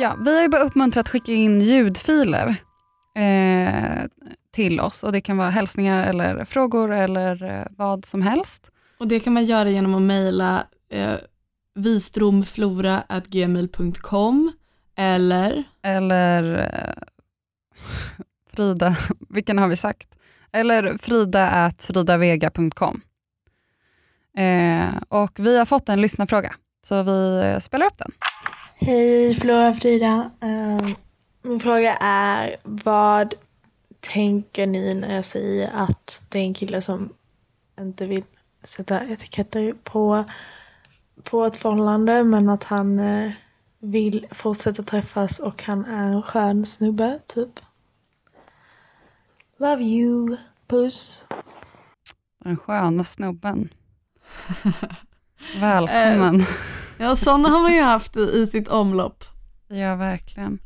Ja, 0.00 0.16
vi 0.24 0.34
har 0.34 0.42
ju 0.42 0.48
bara 0.48 0.62
uppmuntrat 0.62 1.06
att 1.06 1.08
skicka 1.08 1.32
in 1.32 1.60
ljudfiler 1.60 2.56
eh, 3.14 4.04
till 4.50 4.80
oss 4.80 5.04
och 5.04 5.12
det 5.12 5.20
kan 5.20 5.36
vara 5.36 5.50
hälsningar 5.50 6.06
eller 6.06 6.44
frågor 6.44 6.92
eller 6.92 7.42
eh, 7.42 7.64
vad 7.70 8.04
som 8.04 8.22
helst. 8.22 8.70
Och 8.98 9.08
det 9.08 9.20
kan 9.20 9.32
man 9.32 9.44
göra 9.44 9.70
genom 9.70 9.94
att 9.94 10.02
mejla 10.02 10.66
eh, 10.90 11.14
vistromflora.gmail.com 11.74 14.52
eller 14.96 15.64
Eller 15.82 16.58
eh, 16.58 16.94
Frida, 18.56 18.96
vilken 19.28 19.58
har 19.58 19.68
vi 19.68 19.76
sagt? 19.76 20.08
Eller 20.52 20.98
frida.fridavega.com. 20.98 23.00
Eh, 24.36 24.88
och 25.08 25.38
vi 25.38 25.58
har 25.58 25.64
fått 25.64 25.88
en 25.88 26.00
lyssnarfråga, 26.00 26.54
så 26.82 27.02
vi 27.02 27.42
eh, 27.44 27.58
spelar 27.58 27.86
upp 27.86 27.98
den. 27.98 28.12
Hej 28.74 29.34
Flora 29.34 29.74
Frida. 29.74 30.30
Ehm, 30.40 30.94
min 31.42 31.60
fråga 31.60 31.96
är 32.00 32.56
vad 32.62 33.34
tänker 34.00 34.66
ni 34.66 34.94
när 34.94 35.14
jag 35.14 35.24
säger 35.24 35.70
att 35.70 36.22
det 36.28 36.38
är 36.38 36.42
en 36.42 36.54
kille 36.54 36.82
som 36.82 37.12
inte 37.80 38.06
vill 38.06 38.24
sätta 38.62 39.04
etiketter 39.04 39.74
på, 39.84 40.24
på 41.22 41.44
ett 41.44 41.56
förhållande 41.56 42.24
men 42.24 42.48
att 42.48 42.64
han 42.64 42.98
eh, 42.98 43.32
vill 43.78 44.26
fortsätta 44.30 44.82
träffas 44.82 45.38
och 45.38 45.62
han 45.62 45.84
är 45.84 46.12
en 46.12 46.22
skön 46.22 46.66
snubbe 46.66 47.18
typ. 47.26 47.60
Love 49.56 49.82
you. 49.82 50.36
Puss. 50.66 51.24
Den 52.44 52.56
sköna 52.56 53.04
snubben. 53.04 53.68
Välkommen. 55.60 56.40
Ja, 56.98 57.16
sådana 57.16 57.48
har 57.48 57.60
man 57.60 57.74
ju 57.74 57.82
haft 57.82 58.16
i, 58.16 58.20
i 58.20 58.46
sitt 58.46 58.68
omlopp. 58.68 59.24
ja, 59.68 59.96
verkligen. 59.96 60.58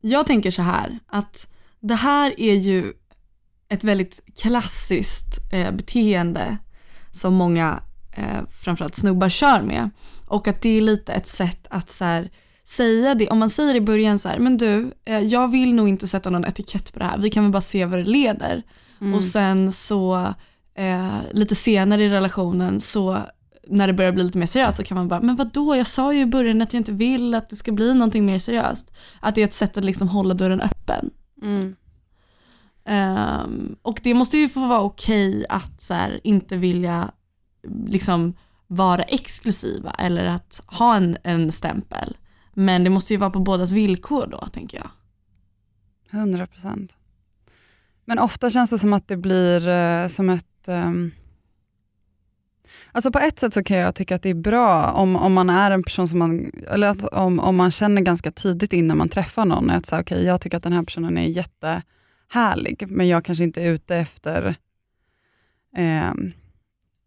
Jag 0.00 0.26
tänker 0.26 0.50
så 0.50 0.62
här, 0.62 0.98
att 1.06 1.48
det 1.80 1.94
här 1.94 2.40
är 2.40 2.54
ju 2.54 2.92
ett 3.68 3.84
väldigt 3.84 4.20
klassiskt 4.40 5.38
eh, 5.52 5.72
beteende 5.72 6.58
som 7.12 7.34
många, 7.34 7.82
eh, 8.16 8.48
framförallt 8.62 8.94
snubbar, 8.94 9.28
kör 9.28 9.62
med. 9.62 9.90
Och 10.26 10.48
att 10.48 10.62
det 10.62 10.68
är 10.68 10.80
lite 10.80 11.12
ett 11.12 11.26
sätt 11.26 11.66
att 11.70 11.90
så 11.90 12.04
här, 12.04 12.30
säga 12.64 13.14
det, 13.14 13.28
om 13.28 13.38
man 13.38 13.50
säger 13.50 13.74
i 13.74 13.80
början 13.80 14.18
så 14.18 14.28
här, 14.28 14.38
men 14.38 14.56
du, 14.56 14.92
eh, 15.04 15.18
jag 15.18 15.48
vill 15.48 15.74
nog 15.74 15.88
inte 15.88 16.08
sätta 16.08 16.30
någon 16.30 16.44
etikett 16.44 16.92
på 16.92 16.98
det 16.98 17.04
här, 17.04 17.18
vi 17.18 17.30
kan 17.30 17.44
väl 17.44 17.52
bara 17.52 17.62
se 17.62 17.84
vad 17.84 17.98
det 17.98 18.04
leder. 18.04 18.62
Mm. 19.00 19.14
Och 19.14 19.24
sen 19.24 19.72
så, 19.72 20.34
eh, 20.74 21.18
lite 21.32 21.54
senare 21.54 22.04
i 22.04 22.08
relationen 22.08 22.80
så 22.80 23.18
när 23.68 23.86
det 23.86 23.92
börjar 23.92 24.12
bli 24.12 24.24
lite 24.24 24.38
mer 24.38 24.46
seriöst 24.46 24.76
så 24.76 24.84
kan 24.84 24.96
man 24.96 25.08
bara, 25.08 25.20
men 25.20 25.36
vadå, 25.36 25.76
jag 25.76 25.86
sa 25.86 26.14
ju 26.14 26.20
i 26.20 26.26
början 26.26 26.62
att 26.62 26.72
jag 26.72 26.80
inte 26.80 26.92
vill 26.92 27.34
att 27.34 27.48
det 27.48 27.56
ska 27.56 27.72
bli 27.72 27.94
någonting 27.94 28.26
mer 28.26 28.38
seriöst. 28.38 28.96
Att 29.20 29.34
det 29.34 29.40
är 29.40 29.44
ett 29.44 29.54
sätt 29.54 29.76
att 29.76 29.84
liksom 29.84 30.08
hålla 30.08 30.34
dörren 30.34 30.60
öppen. 30.60 31.10
Mm. 31.42 31.76
Ehm, 32.84 33.76
och 33.82 34.00
det 34.02 34.14
måste 34.14 34.38
ju 34.38 34.48
få 34.48 34.66
vara 34.66 34.80
okej 34.80 35.46
att 35.48 35.82
så 35.82 35.94
här, 35.94 36.20
inte 36.24 36.56
vilja 36.56 37.10
liksom 37.86 38.34
vara 38.66 39.02
exklusiva 39.02 39.90
eller 39.90 40.24
att 40.24 40.62
ha 40.66 40.96
en, 40.96 41.16
en 41.22 41.52
stämpel. 41.52 42.16
Men 42.54 42.84
det 42.84 42.90
måste 42.90 43.12
ju 43.12 43.18
vara 43.18 43.30
på 43.30 43.40
bådas 43.40 43.72
villkor 43.72 44.26
då, 44.30 44.38
tänker 44.38 44.78
jag. 44.78 44.90
100 46.20 46.46
procent. 46.46 46.96
Men 48.04 48.18
ofta 48.18 48.50
känns 48.50 48.70
det 48.70 48.78
som 48.78 48.92
att 48.92 49.08
det 49.08 49.16
blir 49.16 49.68
eh, 49.68 50.08
som 50.08 50.30
ett... 50.30 50.68
ehm, 50.68 51.10
Alltså 52.98 53.10
på 53.10 53.18
ett 53.18 53.38
sätt 53.38 53.54
så 53.54 53.64
kan 53.64 53.76
jag 53.76 53.94
tycka 53.94 54.14
att 54.14 54.22
det 54.22 54.30
är 54.30 54.34
bra 54.34 54.90
om, 54.90 55.16
om 55.16 55.32
man 55.32 55.50
är 55.50 55.70
en 55.70 55.82
person 55.82 56.08
som 56.08 56.18
man, 56.18 56.52
eller 56.70 56.88
att, 56.88 57.02
om, 57.02 57.40
om 57.40 57.56
man 57.56 57.70
känner 57.70 58.02
ganska 58.02 58.30
tidigt 58.30 58.72
innan 58.72 58.98
man 58.98 59.08
träffar 59.08 59.44
någon 59.44 59.70
att 59.70 59.86
säga, 59.86 60.00
okay, 60.00 60.24
jag 60.24 60.40
tycker 60.40 60.56
att 60.56 60.62
den 60.62 60.72
här 60.72 60.82
personen 60.82 61.18
är 61.18 61.26
jättehärlig, 61.26 62.84
men 62.88 63.08
jag 63.08 63.24
kanske 63.24 63.44
inte 63.44 63.62
är 63.62 63.70
ute 63.70 63.96
efter 63.96 64.54
eh, 65.76 66.12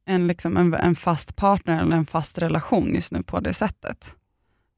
en, 0.05 0.27
liksom 0.27 0.57
en, 0.57 0.73
en 0.73 0.95
fast 0.95 1.35
partner 1.35 1.81
eller 1.81 1.95
en 1.95 2.05
fast 2.05 2.37
relation 2.37 2.93
just 2.95 3.11
nu 3.11 3.23
på 3.23 3.39
det 3.39 3.53
sättet. 3.53 4.15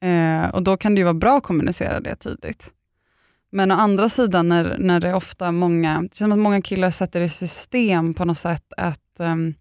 Eh, 0.01 0.49
och 0.49 0.63
Då 0.63 0.77
kan 0.77 0.95
det 0.95 0.99
ju 0.99 1.05
vara 1.05 1.13
bra 1.13 1.37
att 1.37 1.43
kommunicera 1.43 1.99
det 1.99 2.15
tidigt. 2.15 2.73
Men 3.51 3.71
å 3.71 3.75
andra 3.75 4.09
sidan 4.09 4.47
när, 4.47 4.77
när 4.79 4.99
det 4.99 5.09
är 5.09 5.15
ofta 5.15 5.51
många, 5.51 6.01
det 6.01 6.07
känns 6.07 6.17
som 6.17 6.31
att 6.31 6.39
många 6.39 6.61
killar 6.61 6.89
sätter 6.89 7.21
i 7.21 7.29
system 7.29 8.13
på 8.13 8.25
något 8.25 8.37
sätt 8.37 8.73
att 8.77 9.19
ehm, 9.19 9.53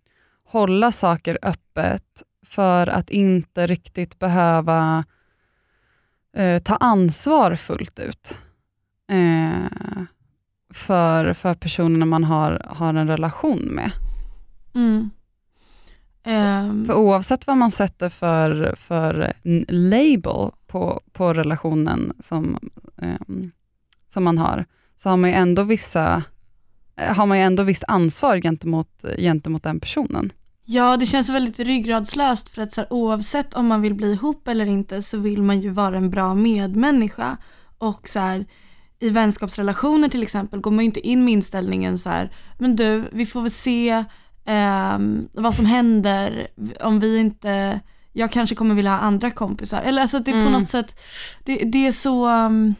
hålla 0.52 0.92
saker 0.92 1.38
öppet 1.42 2.22
för 2.46 2.86
att 2.86 3.10
inte 3.10 3.66
riktigt 3.66 4.18
behöva 4.18 5.04
eh, 6.36 6.62
ta 6.62 6.76
ansvar 6.76 7.54
fullt 7.54 7.98
ut 7.98 8.38
eh, 9.10 10.02
för, 10.74 11.32
för 11.32 11.54
personerna 11.54 12.06
man 12.06 12.24
har, 12.24 12.62
har 12.66 12.94
en 12.94 13.08
relation 13.08 13.58
med. 13.58 13.90
Mm. 14.74 15.10
Ehm, 16.24 16.86
För 16.86 16.94
oavsett 16.94 17.46
vad 17.46 17.56
man 17.56 17.70
sätter 17.70 18.08
för, 18.08 18.74
för 18.76 19.32
label 19.68 20.50
på, 20.66 21.00
på 21.12 21.34
relationen 21.34 22.12
som, 22.20 22.58
ehm, 23.02 23.52
som 24.08 24.24
man 24.24 24.38
har, 24.38 24.64
så 24.96 25.08
har 25.08 25.16
man 25.16 25.30
ju 25.30 25.36
ändå 25.36 25.62
vissa 25.62 26.22
eh, 26.96 27.16
har 27.16 27.26
man 27.26 27.38
ju 27.38 27.44
ändå 27.44 27.62
visst 27.62 27.84
ansvar 27.88 28.40
gentemot, 28.40 29.04
gentemot 29.18 29.62
den 29.62 29.80
personen. 29.80 30.32
Ja, 30.64 30.96
det 30.96 31.06
känns 31.06 31.28
väldigt 31.30 31.58
ryggradslöst 31.58 32.48
för 32.48 32.62
att 32.62 32.72
så 32.72 32.80
här, 32.80 32.92
oavsett 32.92 33.54
om 33.54 33.66
man 33.66 33.82
vill 33.82 33.94
bli 33.94 34.12
ihop 34.12 34.48
eller 34.48 34.66
inte 34.66 35.02
så 35.02 35.18
vill 35.18 35.42
man 35.42 35.60
ju 35.60 35.70
vara 35.70 35.96
en 35.96 36.10
bra 36.10 36.34
medmänniska. 36.34 37.36
Och 37.78 38.08
så 38.08 38.18
här, 38.18 38.46
i 39.00 39.08
vänskapsrelationer 39.10 40.08
till 40.08 40.22
exempel 40.22 40.60
går 40.60 40.70
man 40.70 40.78
ju 40.78 40.86
inte 40.86 41.00
in 41.08 41.24
med 41.24 41.32
inställningen 41.32 41.98
så 41.98 42.08
här, 42.08 42.32
men 42.58 42.76
du, 42.76 43.04
vi 43.12 43.26
får 43.26 43.42
väl 43.42 43.50
se 43.50 44.04
ehm, 44.44 45.28
vad 45.32 45.54
som 45.54 45.66
händer 45.66 46.46
om 46.80 47.00
vi 47.00 47.18
inte, 47.18 47.80
jag 48.12 48.32
kanske 48.32 48.54
kommer 48.56 48.74
vilja 48.74 48.90
ha 48.90 48.98
andra 48.98 49.30
kompisar. 49.30 49.82
Eller 49.82 50.02
alltså 50.02 50.18
det 50.18 50.30
är 50.30 50.34
på 50.34 50.40
Mm. 50.48 50.52
något 50.52 50.68
sätt, 50.68 51.00
det, 51.44 51.56
det 51.56 51.86
är 51.86 51.92
så, 51.92 52.28
um, 52.28 52.74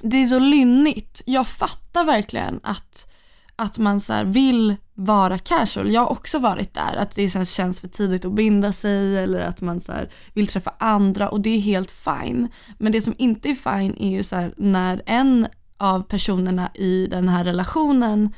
det 0.00 0.16
är 0.22 0.26
så 0.26 0.38
lynnigt. 0.38 1.22
Jag 1.26 1.46
fattar 1.46 2.04
verkligen 2.04 2.60
att, 2.62 3.12
att 3.56 3.78
man 3.78 4.00
så 4.00 4.12
här 4.12 4.24
vill 4.24 4.76
vara 4.94 5.38
casual. 5.38 5.92
Jag 5.92 6.00
har 6.00 6.10
också 6.10 6.38
varit 6.38 6.74
där, 6.74 6.96
att 6.96 7.14
det 7.14 7.48
känns 7.48 7.80
för 7.80 7.88
tidigt 7.88 8.24
att 8.24 8.32
binda 8.32 8.72
sig 8.72 9.18
eller 9.18 9.40
att 9.40 9.60
man 9.60 9.80
så 9.80 9.92
här 9.92 10.10
vill 10.34 10.46
träffa 10.46 10.74
andra 10.78 11.28
och 11.28 11.40
det 11.40 11.50
är 11.50 11.60
helt 11.60 11.90
fine. 11.90 12.48
Men 12.78 12.92
det 12.92 13.02
som 13.02 13.14
inte 13.18 13.50
är 13.50 13.54
fine 13.54 13.96
är 13.98 14.10
ju 14.10 14.22
så 14.22 14.36
här 14.36 14.54
när 14.56 15.02
en 15.06 15.46
av 15.78 16.02
personerna 16.02 16.70
i 16.74 17.06
den 17.06 17.28
här 17.28 17.44
relationen 17.44 18.32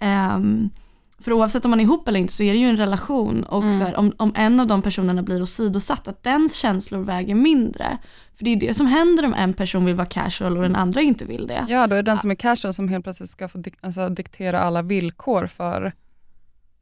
ehm, 0.00 0.70
för 1.18 1.32
oavsett 1.32 1.64
om 1.64 1.70
man 1.70 1.80
är 1.80 1.84
ihop 1.84 2.08
eller 2.08 2.20
inte 2.20 2.32
så 2.32 2.42
är 2.42 2.52
det 2.52 2.58
ju 2.58 2.68
en 2.68 2.76
relation 2.76 3.44
och 3.44 3.62
Mm. 3.62 3.78
så 3.78 3.84
här, 3.84 3.96
om, 3.96 4.12
om 4.16 4.32
en 4.36 4.60
av 4.60 4.66
de 4.66 4.82
personerna 4.82 5.22
blir 5.22 5.42
åsidosatt, 5.42 6.08
att 6.08 6.22
dens 6.22 6.54
känslor 6.56 7.02
väger 7.02 7.34
mindre. 7.34 7.98
För 8.36 8.44
det 8.44 8.50
är 8.50 8.56
det 8.56 8.74
som 8.74 8.86
händer 8.86 9.24
om 9.24 9.34
en 9.34 9.54
person 9.54 9.84
vill 9.84 9.94
vara 9.94 10.06
casual 10.06 10.56
och 10.56 10.62
den 10.62 10.76
andra 10.76 11.00
inte 11.00 11.24
vill 11.24 11.46
det. 11.46 11.66
Ja, 11.68 11.86
då 11.86 11.94
är 11.94 12.02
det 12.02 12.10
den 12.10 12.18
som 12.18 12.30
är 12.30 12.34
casual 12.34 12.74
som 12.74 12.88
helt 12.88 13.04
plötsligt 13.04 13.30
ska 13.30 13.48
få 13.48 13.58
dik- 13.58 13.78
alltså, 13.80 14.08
diktera 14.08 14.60
alla 14.60 14.82
villkor 14.82 15.46
för, 15.46 15.92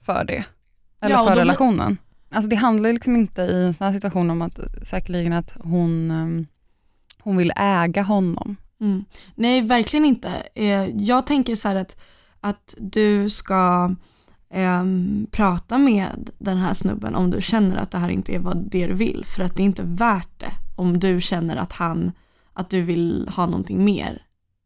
för 0.00 0.24
det. 0.24 0.44
Eller 1.00 1.14
Ja, 1.16 1.26
för 1.26 1.36
relationen. 1.36 1.96
Alltså 2.30 2.48
det 2.50 2.56
handlar 2.56 2.88
ju 2.88 2.92
liksom 2.92 3.16
inte 3.16 3.42
i 3.42 3.64
en 3.66 3.74
sån 3.74 3.84
här 3.86 3.92
situation 3.92 4.30
om 4.30 4.42
att 4.42 4.58
säkerligen 4.82 5.32
att 5.32 5.54
hon, 5.64 6.10
ehm, 6.10 6.46
hon 7.20 7.36
vill 7.36 7.52
äga 7.56 8.02
honom. 8.02 8.56
Mm. 8.80 9.04
Nej, 9.34 9.60
verkligen 9.62 10.04
inte. 10.04 10.28
Eh, 10.54 10.84
jag 10.96 11.26
tänker 11.26 11.56
så 11.56 11.68
här 11.68 11.76
att, 11.76 11.96
att 12.40 12.74
du 12.78 13.30
ska 13.30 13.94
ehm, 14.54 15.26
prata 15.30 15.78
med 15.78 16.30
den 16.38 16.56
här 16.56 16.74
snubben 16.74 17.14
om 17.14 17.30
du 17.30 17.40
känner 17.40 17.76
att 17.76 17.90
det 17.90 17.98
här 17.98 18.08
inte 18.08 18.34
är 18.34 18.38
vad 18.38 18.56
det 18.70 18.86
du 18.86 18.94
vill. 18.94 19.24
För 19.26 19.42
att 19.42 19.56
det 19.56 19.62
är 19.62 19.64
inte 19.64 19.82
värt 19.82 20.40
det 20.40 20.50
om 20.76 20.98
du 20.98 21.20
känner 21.20 21.56
att 21.56 21.72
han, 21.72 22.12
att 22.52 22.70
du 22.70 22.82
vill 22.82 23.28
ha 23.36 23.46
någonting 23.46 23.84
mer 23.84 24.22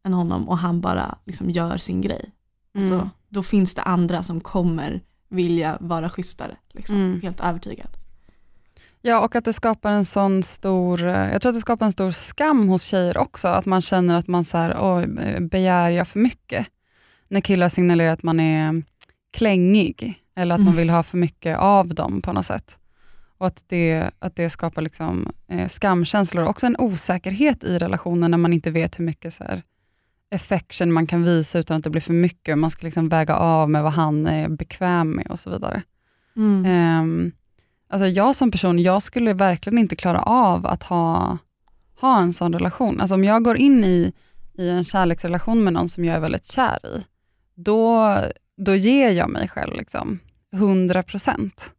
än 0.07 0.13
honom 0.13 0.49
och 0.49 0.59
han 0.59 0.81
bara 0.81 1.19
liksom 1.25 1.51
gör 1.51 1.77
sin 1.77 2.01
grej. 2.01 2.33
Mm. 2.75 2.89
Så 2.89 3.11
då 3.29 3.43
finns 3.43 3.75
det 3.75 3.83
andra 3.83 4.23
som 4.23 4.41
kommer 4.41 5.03
vilja 5.29 5.79
vara 5.81 6.09
schysstare. 6.09 6.57
Liksom. 6.71 6.97
Mm. 6.97 7.21
Helt 7.21 7.41
övertygad. 7.41 7.89
Ja, 9.03 9.21
och 9.21 9.37
att 9.37 9.45
det 9.45 9.53
skapar 9.53 9.93
en 9.93 10.05
sån 10.05 10.43
stor, 10.43 11.03
eh, 11.03 11.33
jag 11.33 11.43
tror 11.43 11.51
att 11.51 11.57
det 11.57 11.61
skapar 11.61 11.87
en 11.87 11.93
stor 11.93 12.11
skam 12.11 12.69
hos 12.69 12.83
tjejer 12.83 13.19
också, 13.19 13.49
att 13.49 13.67
man 13.67 13.81
känner 13.81 14.15
att 14.15 14.29
man 14.29 14.45
så 14.45 14.59
här, 14.59 14.77
oj, 14.81 15.25
eh, 15.25 15.41
begär 15.41 15.91
jag 15.91 16.09
för 16.09 16.19
mycket? 16.19 16.67
När 17.29 17.41
killar 17.41 17.69
signalerar 17.69 18.13
att 18.13 18.23
man 18.23 18.41
är 18.41 18.83
klängig, 19.33 20.15
eller 20.37 20.55
att 20.55 20.61
man 20.61 20.69
Mm. 20.69 20.77
vill 20.79 20.91
ha 20.91 21.03
för 21.03 21.19
mycket 21.19 21.59
av 21.59 21.95
dem 21.95 22.23
på 22.23 22.33
något 22.33 22.47
sätt. 22.47 22.79
Och 23.39 23.47
att 23.47 23.65
det, 23.67 24.11
att 24.19 24.37
det 24.37 24.51
skapar 24.51 24.83
liksom, 24.83 25.33
eh, 25.49 25.69
skamkänslor, 25.69 26.45
också 26.45 26.67
en 26.67 26.77
osäkerhet 26.79 27.65
i 27.65 27.79
relationen 27.79 28.31
när 28.31 28.39
man 28.39 28.53
inte 28.53 28.71
vet 28.71 28.99
hur 28.99 29.05
mycket 29.05 29.35
så 29.35 29.45
här, 29.45 29.63
affection 30.35 30.93
man 30.93 31.07
kan 31.07 31.23
visa 31.23 31.59
utan 31.59 31.77
att 31.77 31.85
det 31.85 31.91
blir 31.91 32.01
för 32.01 32.13
mycket, 32.13 32.59
man 32.59 32.71
ska 32.71 32.87
liksom 32.87 33.09
väga 33.09 33.37
av 33.37 33.71
med 33.71 33.83
vad 33.83 33.93
han 33.93 34.27
är 34.27 34.49
bekväm 34.49 35.11
med 35.11 35.27
och 35.27 35.39
så 35.39 35.51
vidare. 35.51 35.83
Mm. 36.37 36.65
Ehm, 36.67 37.33
alltså 37.89 38.07
jag 38.07 38.37
som 38.37 38.51
person, 38.51 38.79
jag 38.79 39.03
skulle 39.03 39.33
verkligen 39.33 39.79
inte 39.79 39.97
klara 39.97 40.23
av 40.23 40.67
att 40.67 40.83
ha, 40.83 41.39
ha 42.01 42.21
en 42.21 42.33
sån 42.33 42.53
relation. 42.53 43.01
Alltså 43.01 43.15
om 43.15 43.25
jag 43.25 43.45
går 43.45 43.57
in 43.57 43.85
i, 43.85 44.13
i 44.59 44.69
en 44.69 44.85
kärleksrelation 44.85 45.65
med 45.65 45.73
någon 45.73 45.89
som 45.89 46.05
jag 46.05 46.17
är 46.17 46.21
väldigt 46.21 46.51
kär 46.53 46.79
i, 46.87 47.05
då, 47.55 48.17
då 48.59 48.75
ger 48.75 49.11
jag 49.11 49.31
mig 49.31 49.49
själv 49.49 49.75
liksom 49.75 50.19
100 50.53 51.03
procent. 51.03 51.73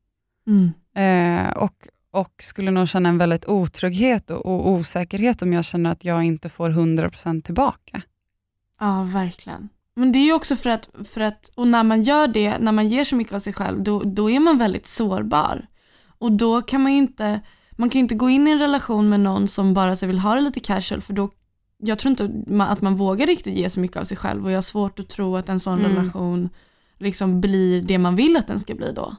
Mm. 0.48 0.72
Eh, 0.96 1.52
och, 1.52 1.88
och 2.12 2.34
skulle 2.40 2.72
nog 2.72 2.88
känna 2.88 3.10
en 3.10 3.18
väldigt 3.18 3.46
otrygghet 3.46 4.32
och, 4.32 4.46
och 4.46 4.70
osäkerhet 4.70 5.42
om 5.42 5.54
jag 5.54 5.66
känner 5.66 5.90
att 5.90 6.06
jag 6.06 6.24
inte 6.24 6.50
får 6.50 6.70
100 6.70 7.10
procent 7.10 7.46
tillbaka. 7.46 8.02
Ja, 8.80 9.04
verkligen. 9.14 9.70
Men 9.96 10.12
det 10.12 10.20
är 10.20 10.26
ju 10.26 10.34
också 10.34 10.56
för 10.56 10.70
att, 10.70 10.90
för 11.14 11.22
att, 11.22 11.52
och 11.56 11.68
när 11.68 11.84
man 11.84 12.04
gör 12.04 12.28
det, 12.28 12.58
när 12.60 12.72
man 12.72 12.88
ger 12.88 13.06
så 13.06 13.16
mycket 13.16 13.34
av 13.34 13.40
sig 13.40 13.54
själv, 13.54 13.84
då, 13.84 14.04
då 14.04 14.30
är 14.30 14.40
man 14.40 14.58
väldigt 14.58 14.86
sårbar. 14.88 15.68
Och 16.20 16.32
då 16.32 16.62
kan 16.62 16.82
man 16.82 16.92
ju 16.92 16.98
inte, 16.98 17.42
man 17.72 17.90
kan 17.90 18.00
inte 18.00 18.16
gå 18.16 18.30
in 18.30 18.48
i 18.48 18.52
en 18.52 18.60
relation 18.60 19.10
med 19.10 19.20
någon 19.20 19.48
som 19.48 19.74
bara 19.74 19.96
så 19.96 20.08
vill 20.08 20.20
ha 20.20 20.36
det 20.36 20.42
lite 20.42 20.60
casual, 20.60 21.02
för 21.02 21.14
då, 21.14 21.30
jag 21.78 22.00
tror 22.00 22.10
inte 22.10 22.32
att 22.64 22.82
man 22.82 22.96
vågar 22.96 23.28
riktigt 23.28 23.58
ge 23.58 23.70
så 23.70 23.80
mycket 23.80 23.98
av 23.98 24.04
sig 24.04 24.18
själv 24.18 24.46
och 24.46 24.52
jag 24.52 24.58
har 24.58 24.62
svårt 24.62 25.00
att 25.00 25.10
tro 25.10 25.36
att 25.36 25.50
en 25.50 25.60
sån 25.60 25.80
Mm. 25.80 25.92
relation 25.92 26.50
liksom 27.00 27.42
blir 27.42 27.82
det 27.82 27.98
man 27.98 28.16
vill 28.16 28.38
att 28.38 28.48
den 28.48 28.60
ska 28.60 28.76
bli 28.76 28.92
då. 28.92 29.16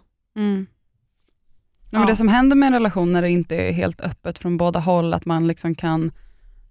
Ja, 1.91 1.99
men 1.99 2.09
det 2.09 2.17
som 2.17 2.29
händer 2.29 2.57
med 2.57 2.67
en 2.67 2.73
relation 2.73 3.13
när 3.13 3.23
det 3.23 3.31
inte 3.31 3.57
är 3.57 3.73
helt 3.73 4.01
öppet 4.01 4.39
från 4.39 4.57
båda 4.57 4.81
håll, 4.81 5.15
att 5.15 5.25
man 5.25 5.47
liksom 5.47 5.75
kan 5.75 6.11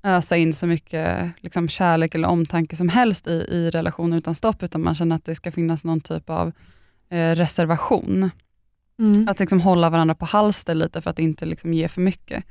ösa 0.03 0.37
in 0.37 0.53
så 0.53 0.67
mycket 0.67 1.31
liksom 1.37 1.67
kärlek 1.67 2.15
eller 2.15 2.27
omtanke 2.27 2.75
som 2.75 2.89
helst 2.89 3.27
i, 3.27 3.31
i 3.31 3.69
relationen 3.69 4.17
utan 4.17 4.35
stopp, 4.35 4.63
utan 4.63 4.83
man 4.83 4.95
känner 4.95 5.15
att 5.15 5.25
det 5.25 5.35
ska 5.35 5.51
finnas 5.51 5.83
någon 5.83 6.01
typ 6.01 6.29
av 6.29 6.51
eh, 7.09 7.35
reservation. 7.35 8.29
Mm. 8.99 9.27
Att 9.29 9.39
liksom 9.39 9.61
hålla 9.61 9.89
varandra 9.89 10.15
på 10.15 10.25
halster 10.25 10.75
lite 10.75 11.01
för 11.01 11.09
att 11.09 11.19
inte 11.19 11.45
liksom 11.45 11.73
ge 11.73 11.87
för 11.87 12.01
mycket. 12.01 12.43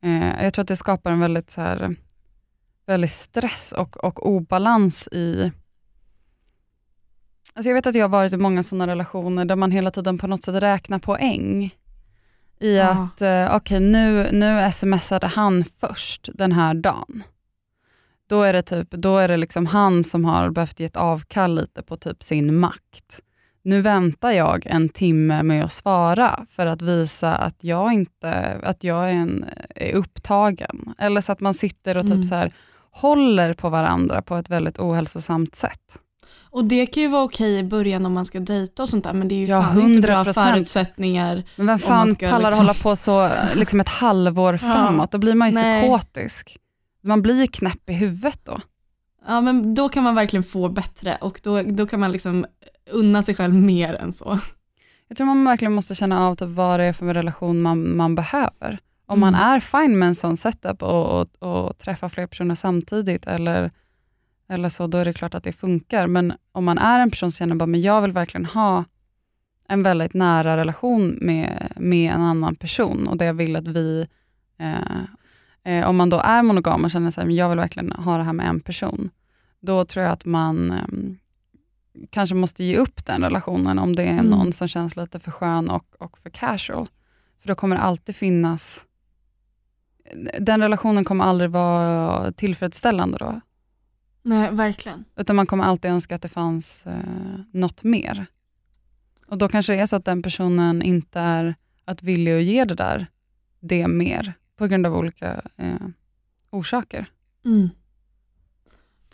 Eh, 0.00 0.44
jag 0.44 0.54
tror 0.54 0.62
att 0.62 0.68
det 0.68 0.76
skapar 0.76 1.12
en 1.12 1.20
väldigt, 1.20 1.50
så 1.50 1.60
här, 1.60 1.96
väldigt 2.86 3.10
stress 3.10 3.74
och, 3.76 4.04
och 4.04 4.30
obalans 4.30 5.08
i 5.12 5.52
Alltså 7.56 7.68
jag 7.70 7.74
vet 7.74 7.86
att 7.86 7.94
jag 7.94 8.04
har 8.04 8.08
varit 8.08 8.32
i 8.32 8.36
många 8.36 8.62
sådana 8.62 8.86
relationer 8.86 9.44
där 9.44 9.56
man 9.56 9.70
hela 9.70 9.90
tiden 9.90 10.18
på 10.18 10.26
något 10.26 10.42
sätt 10.42 10.62
räknar 10.62 10.98
poäng. 10.98 11.74
I 12.60 12.76
Ja. 12.76 12.90
att, 12.90 13.22
eh, 13.22 13.56
okej 13.56 13.80
nu, 13.80 14.28
nu 14.32 14.70
smsade 14.72 15.26
han 15.26 15.64
först 15.64 16.28
den 16.34 16.52
här 16.52 16.74
dagen. 16.74 17.22
Då 18.26 18.42
är 18.42 18.52
det, 18.52 18.62
typ, 18.62 18.90
då 18.90 19.18
är 19.18 19.28
det 19.28 19.36
liksom 19.36 19.66
han 19.66 20.04
som 20.04 20.24
har 20.24 20.50
behövt 20.50 20.80
ge 20.80 20.86
ett 20.86 20.96
avkall 20.96 21.54
lite 21.54 21.82
på 21.82 21.96
typ 21.96 22.22
sin 22.22 22.58
makt. 22.58 23.20
Nu 23.62 23.80
väntar 23.80 24.30
jag 24.30 24.66
en 24.66 24.88
timme 24.88 25.42
med 25.42 25.64
att 25.64 25.72
svara 25.72 26.46
för 26.48 26.66
att 26.66 26.82
visa 26.82 27.34
att 27.34 27.56
jag 27.64 27.92
inte 27.92 28.60
att 28.62 28.84
jag 28.84 29.04
är, 29.10 29.12
en, 29.12 29.44
är 29.74 29.92
upptagen. 29.94 30.94
Eller 30.98 31.20
så 31.20 31.32
att 31.32 31.40
man 31.40 31.54
sitter 31.54 31.96
och 31.96 32.02
typ 32.04 32.12
Mm. 32.12 32.24
så 32.24 32.34
här, 32.34 32.54
håller 32.90 33.52
på 33.52 33.68
varandra 33.68 34.22
på 34.22 34.36
ett 34.36 34.50
väldigt 34.50 34.78
ohälsosamt 34.78 35.54
sätt. 35.54 36.00
Och 36.54 36.64
det 36.64 36.86
kan 36.86 37.02
ju 37.02 37.08
vara 37.08 37.22
okej 37.22 37.58
i 37.58 37.64
början 37.64 38.06
om 38.06 38.12
man 38.12 38.24
ska 38.24 38.40
dejta 38.40 38.82
och 38.82 38.88
sånt 38.88 39.04
där, 39.04 39.12
men 39.12 39.28
det 39.28 39.34
är 39.34 39.38
ju 39.38 39.46
Ja, 39.46 39.62
fan 39.62 39.80
inte 39.80 40.00
bra 40.00 40.22
100%. 40.24 40.32
förutsättningar. 40.50 41.34
Men 41.34 41.44
vem 41.56 41.66
man 41.66 41.78
fan 41.78 42.08
ska 42.08 42.30
pallar 42.30 42.50
liksom- 42.50 42.66
hålla 42.66 42.74
på 42.82 42.96
så 42.96 43.30
liksom 43.54 43.80
ett 43.80 43.88
halvår 43.88 44.56
framåt? 44.56 45.10
Då 45.12 45.18
blir 45.18 45.34
man 45.34 45.50
ju 45.50 45.54
Nej. 45.54 45.82
psykotisk. 45.82 46.56
Man 47.02 47.22
blir 47.22 47.40
ju 47.40 47.46
knäpp 47.46 47.90
i 47.90 47.92
huvudet 47.92 48.40
då. 48.44 48.60
Ja 49.28 49.40
men 49.40 49.74
då 49.74 49.88
kan 49.88 50.04
man 50.04 50.14
verkligen 50.14 50.44
få 50.44 50.68
bättre 50.68 51.16
och 51.20 51.40
då, 51.42 51.62
då 51.62 51.86
kan 51.86 52.00
man 52.00 52.12
liksom 52.12 52.46
unna 52.90 53.22
sig 53.22 53.34
själv 53.34 53.54
mer 53.54 53.94
än 53.94 54.12
så. 54.12 54.38
Jag 55.08 55.16
tror 55.16 55.26
man 55.26 55.44
verkligen 55.44 55.72
måste 55.72 55.94
känna 55.94 56.26
av 56.26 56.34
typ 56.34 56.48
vad 56.48 56.80
det 56.80 56.84
är 56.86 56.92
för 56.92 57.14
relation 57.14 57.62
man, 57.62 57.96
man 57.96 58.14
behöver. 58.14 58.78
Om 59.06 59.20
man 59.20 59.34
Mm. 59.34 59.46
är 59.48 59.60
fine 59.60 59.98
med 59.98 60.08
en 60.08 60.14
sån 60.14 60.36
setup 60.36 60.82
och, 60.82 61.20
och, 61.20 61.26
och 61.66 61.78
träffar 61.78 62.08
fler 62.08 62.26
personer 62.26 62.54
samtidigt 62.54 63.26
eller, 63.26 63.70
eller 64.48 64.68
så, 64.68 64.86
då 64.86 64.98
är 64.98 65.04
det 65.04 65.12
klart 65.12 65.34
att 65.34 65.44
det 65.44 65.52
funkar. 65.52 66.06
Men 66.06 66.32
om 66.52 66.64
man 66.64 66.78
är 66.78 67.00
en 67.00 67.10
person 67.10 67.32
som 67.32 67.38
känner 67.38 67.64
att 67.64 67.80
jag 67.80 68.02
vill 68.02 68.12
verkligen 68.12 68.46
ha 68.46 68.84
en 69.68 69.82
väldigt 69.82 70.14
nära 70.14 70.56
relation 70.56 71.18
med, 71.20 71.72
med 71.76 72.14
en 72.14 72.22
annan 72.22 72.54
person 72.54 73.08
och 73.08 73.16
det 73.16 73.24
jag 73.24 73.34
vill 73.34 73.56
att 73.56 73.66
vi, 73.66 74.06
eh, 74.58 75.72
eh, 75.72 75.88
om 75.88 75.96
man 75.96 76.10
då 76.10 76.20
är 76.20 76.42
monogam 76.42 76.84
och 76.84 76.90
känner 76.90 77.08
att 77.08 77.34
jag 77.34 77.48
vill 77.48 77.58
verkligen 77.58 77.92
ha 77.92 78.16
det 78.16 78.22
här 78.22 78.32
med 78.32 78.48
en 78.48 78.60
person, 78.60 79.10
då 79.60 79.84
tror 79.84 80.04
jag 80.04 80.12
att 80.12 80.24
man 80.24 80.70
ehm, 80.70 81.18
kanske 82.10 82.34
måste 82.34 82.64
ge 82.64 82.76
upp 82.76 83.04
den 83.04 83.22
relationen 83.22 83.78
om 83.78 83.96
det 83.96 84.02
är 84.02 84.12
Mm. 84.12 84.26
någon 84.26 84.52
som 84.52 84.68
känns 84.68 84.96
lite 84.96 85.20
för 85.20 85.30
skön 85.30 85.70
och, 85.70 85.86
och 85.98 86.18
för 86.18 86.30
casual. 86.30 86.86
För 87.40 87.48
då 87.48 87.54
kommer 87.54 87.76
det 87.76 87.82
alltid 87.82 88.16
finnas, 88.16 88.86
den 90.40 90.60
relationen 90.60 91.04
kommer 91.04 91.24
aldrig 91.24 91.50
vara 91.50 92.32
tillfredsställande 92.32 93.18
då. 93.18 93.40
Nej, 94.26 94.50
verkligen. 94.52 95.04
Utan 95.16 95.36
man 95.36 95.46
kommer 95.46 95.64
alltid 95.64 95.90
önska 95.90 96.14
att 96.14 96.22
det 96.22 96.28
fanns 96.28 96.86
eh, 96.86 97.40
något 97.50 97.82
mer. 97.82 98.26
Och 99.26 99.38
då 99.38 99.48
kanske 99.48 99.72
det 99.72 99.80
är 99.80 99.86
så 99.86 99.96
att 99.96 100.04
den 100.04 100.22
personen 100.22 100.82
inte 100.82 101.20
är 101.20 101.54
att 101.84 102.02
villig 102.02 102.32
att 102.38 102.44
ge 102.44 102.64
det 102.64 102.74
där, 102.74 103.06
det 103.60 103.88
mer, 103.88 104.32
på 104.56 104.66
grund 104.66 104.86
av 104.86 104.96
olika 104.96 105.40
eh, 105.56 105.86
orsaker. 106.50 107.06
Mm. 107.44 107.68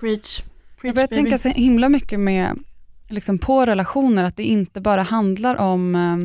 Preach. 0.01 0.41
Preach 0.41 0.45
Jag 0.83 0.95
börjar 0.95 1.09
baby. 1.09 1.23
tänka 1.23 1.39
så 1.39 1.49
himla 1.49 1.89
mycket 1.89 2.21
med, 2.21 2.59
liksom 3.09 3.39
på 3.39 3.67
relationer, 3.67 4.25
att 4.25 4.37
det 4.37 4.45
inte 4.45 4.81
bara 4.81 5.03
handlar 5.03 5.57
om, 5.57 5.95
eh, 5.95 6.17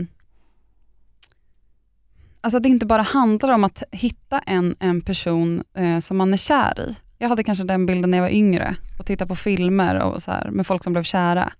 Alltså 2.41 2.57
att 2.57 2.63
det 2.63 2.69
inte 2.69 2.85
bara 2.85 3.01
handlar 3.01 3.53
om 3.53 3.63
att 3.63 3.83
hitta 3.91 4.39
en, 4.39 4.75
en 4.79 5.01
person 5.01 5.63
eh, 5.73 5.99
som 5.99 6.17
man 6.17 6.33
är 6.33 6.37
kär 6.37 6.89
i. 6.89 6.95
Jag 7.17 7.29
hade 7.29 7.43
kanske 7.43 7.63
den 7.63 7.85
bilden 7.85 8.11
när 8.11 8.17
jag 8.17 8.23
var 8.25 8.31
yngre 8.31 8.75
och 8.99 9.05
tittade 9.05 9.27
på 9.27 9.35
filmer 9.35 10.01
och 10.01 10.21
så 10.21 10.31
här, 10.31 10.49
med 10.51 10.67
folk 10.67 10.83
som 10.83 10.93
blev 10.93 11.03
kära. 11.03 11.53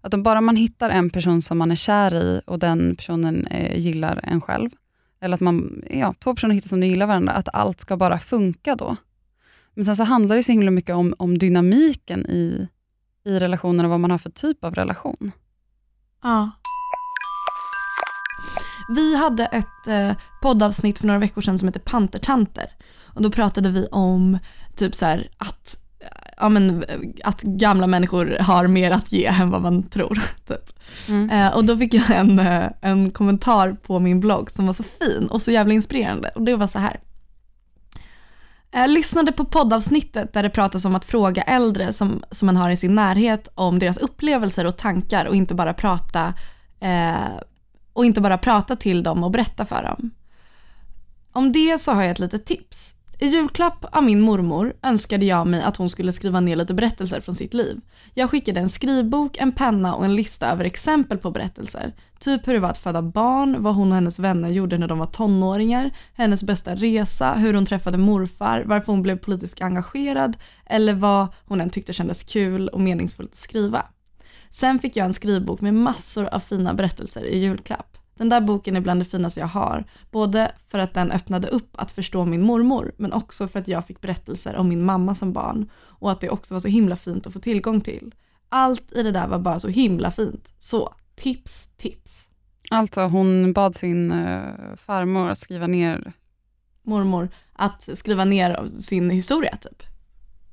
Att 0.00 0.14
om 0.14 0.22
bara 0.22 0.40
man 0.40 0.56
hittar 0.56 0.90
en 0.90 1.10
person 1.10 1.42
som 1.42 1.58
man 1.58 1.70
är 1.70 1.76
kär 1.76 2.14
i 2.14 2.40
och 2.46 2.58
den 2.58 2.96
personen 2.96 3.46
eh, 3.46 3.78
gillar 3.78 4.20
en 4.22 4.40
själv, 4.40 4.70
eller 5.20 5.34
att 5.34 5.40
man, 5.40 5.82
ja, 5.90 6.14
två 6.18 6.34
personer 6.34 6.54
hittar 6.54 6.68
som 6.68 6.80
de 6.80 6.86
gillar 6.86 7.06
varandra, 7.06 7.32
att 7.32 7.48
allt 7.52 7.80
ska 7.80 7.96
bara 7.96 8.18
funka 8.18 8.76
då. 8.76 8.96
Men 9.74 9.84
sen 9.84 9.96
så 9.96 10.04
handlar 10.04 10.36
det 10.36 10.42
så 10.42 10.52
himla 10.52 10.70
mycket 10.70 10.94
om, 10.94 11.14
om 11.18 11.38
dynamiken 11.38 12.26
i, 12.26 12.68
i 13.24 13.38
relationen 13.38 13.84
och 13.84 13.90
vad 13.90 14.00
man 14.00 14.10
har 14.10 14.18
för 14.18 14.30
typ 14.30 14.64
av 14.64 14.74
relation. 14.74 15.32
Ja. 16.22 16.50
Vi 18.88 19.16
hade 19.16 19.46
ett 19.46 19.86
eh, 19.88 20.12
poddavsnitt 20.42 20.98
för 20.98 21.06
några 21.06 21.20
veckor 21.20 21.42
sedan 21.42 21.58
som 21.58 21.68
heter 21.68 21.80
Pantertanter. 21.80 22.72
Och 23.04 23.22
då 23.22 23.30
pratade 23.30 23.70
vi 23.70 23.86
om 23.90 24.38
typ 24.76 24.94
så 24.94 25.06
här, 25.06 25.28
att, 25.38 25.78
ja, 26.36 26.48
men, 26.48 26.84
att 27.24 27.42
gamla 27.42 27.86
människor 27.86 28.36
har 28.40 28.66
mer 28.66 28.90
att 28.90 29.12
ge 29.12 29.26
än 29.26 29.50
vad 29.50 29.62
man 29.62 29.82
tror. 29.82 30.22
Typ. 30.48 30.72
Mm. 31.08 31.30
Eh, 31.30 31.56
och 31.56 31.64
då 31.64 31.76
fick 31.76 31.94
jag 31.94 32.10
en, 32.10 32.38
eh, 32.38 32.68
en 32.80 33.10
kommentar 33.10 33.72
på 33.72 33.98
min 33.98 34.20
blogg 34.20 34.50
som 34.50 34.66
var 34.66 34.72
så 34.72 34.82
fin 34.82 35.28
och 35.30 35.42
så 35.42 35.50
jävla 35.50 35.74
inspirerande. 35.74 36.28
Och 36.28 36.42
det 36.42 36.56
var 36.56 36.66
så 36.66 36.78
här. 36.78 37.00
Jag 38.70 38.90
lyssnade 38.90 39.32
på 39.32 39.44
poddavsnittet 39.44 40.32
där 40.32 40.42
det 40.42 40.50
pratas 40.50 40.84
om 40.84 40.94
att 40.94 41.04
fråga 41.04 41.42
äldre 41.42 41.92
som, 41.92 42.22
som 42.30 42.46
man 42.46 42.56
har 42.56 42.70
i 42.70 42.76
sin 42.76 42.94
närhet 42.94 43.48
om 43.54 43.78
deras 43.78 43.98
upplevelser 43.98 44.66
och 44.66 44.76
tankar 44.76 45.26
och 45.26 45.34
inte 45.34 45.54
bara 45.54 45.74
prata 45.74 46.34
eh, 46.80 47.14
och 47.96 48.04
inte 48.04 48.20
bara 48.20 48.38
prata 48.38 48.76
till 48.76 49.02
dem 49.02 49.24
och 49.24 49.30
berätta 49.30 49.64
för 49.64 49.82
dem. 49.82 50.10
Om 51.32 51.52
det 51.52 51.80
så 51.80 51.92
har 51.92 52.02
jag 52.02 52.10
ett 52.10 52.18
litet 52.18 52.46
tips. 52.46 52.94
I 53.18 53.26
julklapp 53.26 53.84
av 53.92 54.02
min 54.02 54.20
mormor 54.20 54.74
önskade 54.82 55.26
jag 55.26 55.46
mig 55.46 55.62
att 55.62 55.76
hon 55.76 55.90
skulle 55.90 56.12
skriva 56.12 56.40
ner 56.40 56.56
lite 56.56 56.74
berättelser 56.74 57.20
från 57.20 57.34
sitt 57.34 57.54
liv. 57.54 57.80
Jag 58.14 58.30
skickade 58.30 58.60
en 58.60 58.68
skrivbok, 58.68 59.36
en 59.36 59.52
penna 59.52 59.94
och 59.94 60.04
en 60.04 60.14
lista 60.14 60.46
över 60.52 60.64
exempel 60.64 61.18
på 61.18 61.30
berättelser. 61.30 61.94
Typ 62.18 62.48
hur 62.48 62.54
det 62.54 62.60
var 62.60 62.68
att 62.68 62.78
föda 62.78 63.02
barn, 63.02 63.62
vad 63.62 63.74
hon 63.74 63.88
och 63.88 63.94
hennes 63.94 64.18
vänner 64.18 64.48
gjorde 64.48 64.78
när 64.78 64.88
de 64.88 64.98
var 64.98 65.06
tonåringar, 65.06 65.90
hennes 66.14 66.42
bästa 66.42 66.74
resa, 66.74 67.32
hur 67.34 67.54
hon 67.54 67.66
träffade 67.66 67.98
morfar, 67.98 68.64
varför 68.66 68.92
hon 68.92 69.02
blev 69.02 69.18
politiskt 69.18 69.62
engagerad 69.62 70.36
eller 70.66 70.94
vad 70.94 71.28
hon 71.46 71.60
än 71.60 71.70
tyckte 71.70 71.92
kändes 71.92 72.24
kul 72.24 72.68
och 72.68 72.80
meningsfullt 72.80 73.30
att 73.30 73.36
skriva. 73.36 73.86
Sen 74.50 74.78
fick 74.78 74.96
jag 74.96 75.06
en 75.06 75.12
skrivbok 75.12 75.60
med 75.60 75.74
massor 75.74 76.24
av 76.32 76.40
fina 76.40 76.74
berättelser 76.74 77.24
i 77.24 77.38
julklapp. 77.38 77.98
Den 78.16 78.28
där 78.28 78.40
boken 78.40 78.76
är 78.76 78.80
bland 78.80 79.00
det 79.00 79.04
finaste 79.04 79.40
jag 79.40 79.46
har, 79.46 79.84
både 80.10 80.52
för 80.68 80.78
att 80.78 80.94
den 80.94 81.10
öppnade 81.10 81.48
upp 81.48 81.70
att 81.72 81.90
förstå 81.90 82.24
min 82.24 82.42
mormor, 82.42 82.92
men 82.96 83.12
också 83.12 83.48
för 83.48 83.58
att 83.58 83.68
jag 83.68 83.86
fick 83.86 84.00
berättelser 84.00 84.56
om 84.56 84.68
min 84.68 84.84
mamma 84.84 85.14
som 85.14 85.32
barn 85.32 85.70
och 85.76 86.10
att 86.10 86.20
det 86.20 86.30
också 86.30 86.54
var 86.54 86.60
så 86.60 86.68
himla 86.68 86.96
fint 86.96 87.26
att 87.26 87.32
få 87.32 87.38
tillgång 87.38 87.80
till. 87.80 88.14
Allt 88.48 88.92
i 88.92 89.02
det 89.02 89.12
där 89.12 89.28
var 89.28 89.38
bara 89.38 89.60
så 89.60 89.68
himla 89.68 90.10
fint. 90.10 90.52
Så, 90.58 90.94
tips, 91.14 91.68
tips. 91.76 92.28
Alltså 92.70 93.00
hon 93.00 93.52
bad 93.52 93.74
sin 93.74 94.12
eh, 94.12 94.74
farmor 94.76 95.30
att 95.30 95.38
skriva 95.38 95.66
ner, 95.66 96.12
Mormor, 96.82 97.28
att 97.52 97.88
skriva 97.98 98.24
ner 98.24 98.66
sin 98.66 99.10
historia 99.10 99.56
typ. 99.56 99.82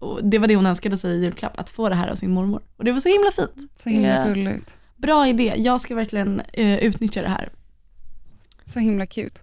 Och 0.04 0.24
det 0.24 0.40
var 0.40 0.48
det 0.48 0.56
hon 0.56 0.66
önskade 0.66 0.98
sig 0.98 1.12
i 1.12 1.24
julklapp, 1.24 1.60
att 1.60 1.70
få 1.70 1.90
det 1.90 1.96
här 1.96 2.08
av 2.08 2.16
sin 2.16 2.32
mormor. 2.32 2.62
Och 2.78 2.84
det 2.84 2.92
var 2.92 3.00
så 3.00 3.10
himla 3.10 3.32
fint. 3.32 3.72
så 3.80 3.90
himla 3.90 4.10
Eh, 4.10 4.28
gulligt. 4.28 4.78
Bra 4.98 5.28
idé, 5.28 5.54
jag 5.58 5.82
ska 5.82 5.96
verkligen 5.96 6.42
eh, 6.54 6.78
utnyttja 6.78 7.22
det 7.22 7.30
här. 7.30 7.50
Så 8.66 8.80
himla 8.80 9.06
cute. 9.06 9.42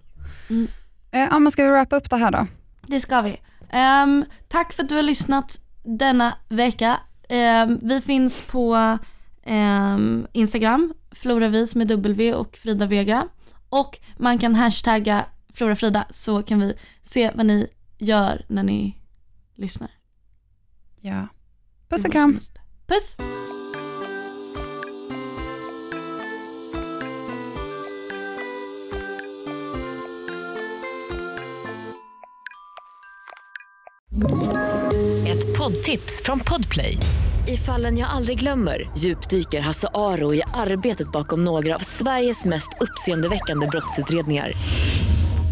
Mm. 0.49 0.67
Eh, 1.11 1.19
ja, 1.19 1.39
men 1.39 1.51
ska 1.51 1.63
vi 1.63 1.69
wrappa 1.69 1.95
upp 1.95 2.09
det 2.09 2.17
här 2.17 2.31
då? 2.31 2.47
Det 2.87 2.99
ska 2.99 3.21
vi. 3.21 3.37
Ehm, 3.69 4.25
tack 4.47 4.73
för 4.73 4.83
att 4.83 4.89
du 4.89 4.95
har 4.95 5.03
lyssnat 5.03 5.59
denna 5.83 6.33
vecka. 6.49 6.99
Ehm, 7.29 7.79
vi 7.81 8.01
finns 8.01 8.41
på 8.41 8.97
ehm, 9.43 10.27
Instagram, 10.33 10.93
Floravis 11.11 11.75
med 11.75 11.87
W 11.87 12.33
och 12.33 12.57
Frida 12.57 12.85
Vega. 12.85 13.27
Och 13.69 13.99
man 14.17 14.39
kan 14.39 14.55
hashtagga 14.55 15.25
Florafrida 15.53 16.05
så 16.09 16.43
kan 16.43 16.59
vi 16.59 16.73
se 17.03 17.31
vad 17.35 17.45
ni 17.45 17.67
gör 17.97 18.45
när 18.47 18.63
ni 18.63 18.97
lyssnar. 19.55 20.00
Ja. 21.01 21.27
Puss 21.89 22.05
och 22.05 22.11
kram. 22.11 22.39
Puss! 22.87 23.15
Ett 35.27 35.57
poddtips 35.57 36.21
från 36.23 36.39
Podplay. 36.39 36.97
I 37.47 37.57
fallen 37.57 37.97
jag 37.97 38.09
aldrig 38.09 38.39
glömmer 38.39 38.89
djupdyker 38.97 39.61
Hasse 39.61 39.87
Aro 39.93 40.33
i 40.33 40.43
arbetet 40.53 41.11
bakom 41.11 41.43
några 41.43 41.75
av 41.75 41.79
Sveriges 41.79 42.45
mest 42.45 42.69
uppseendeväckande 42.79 43.67
brottsutredningar. 43.67 44.51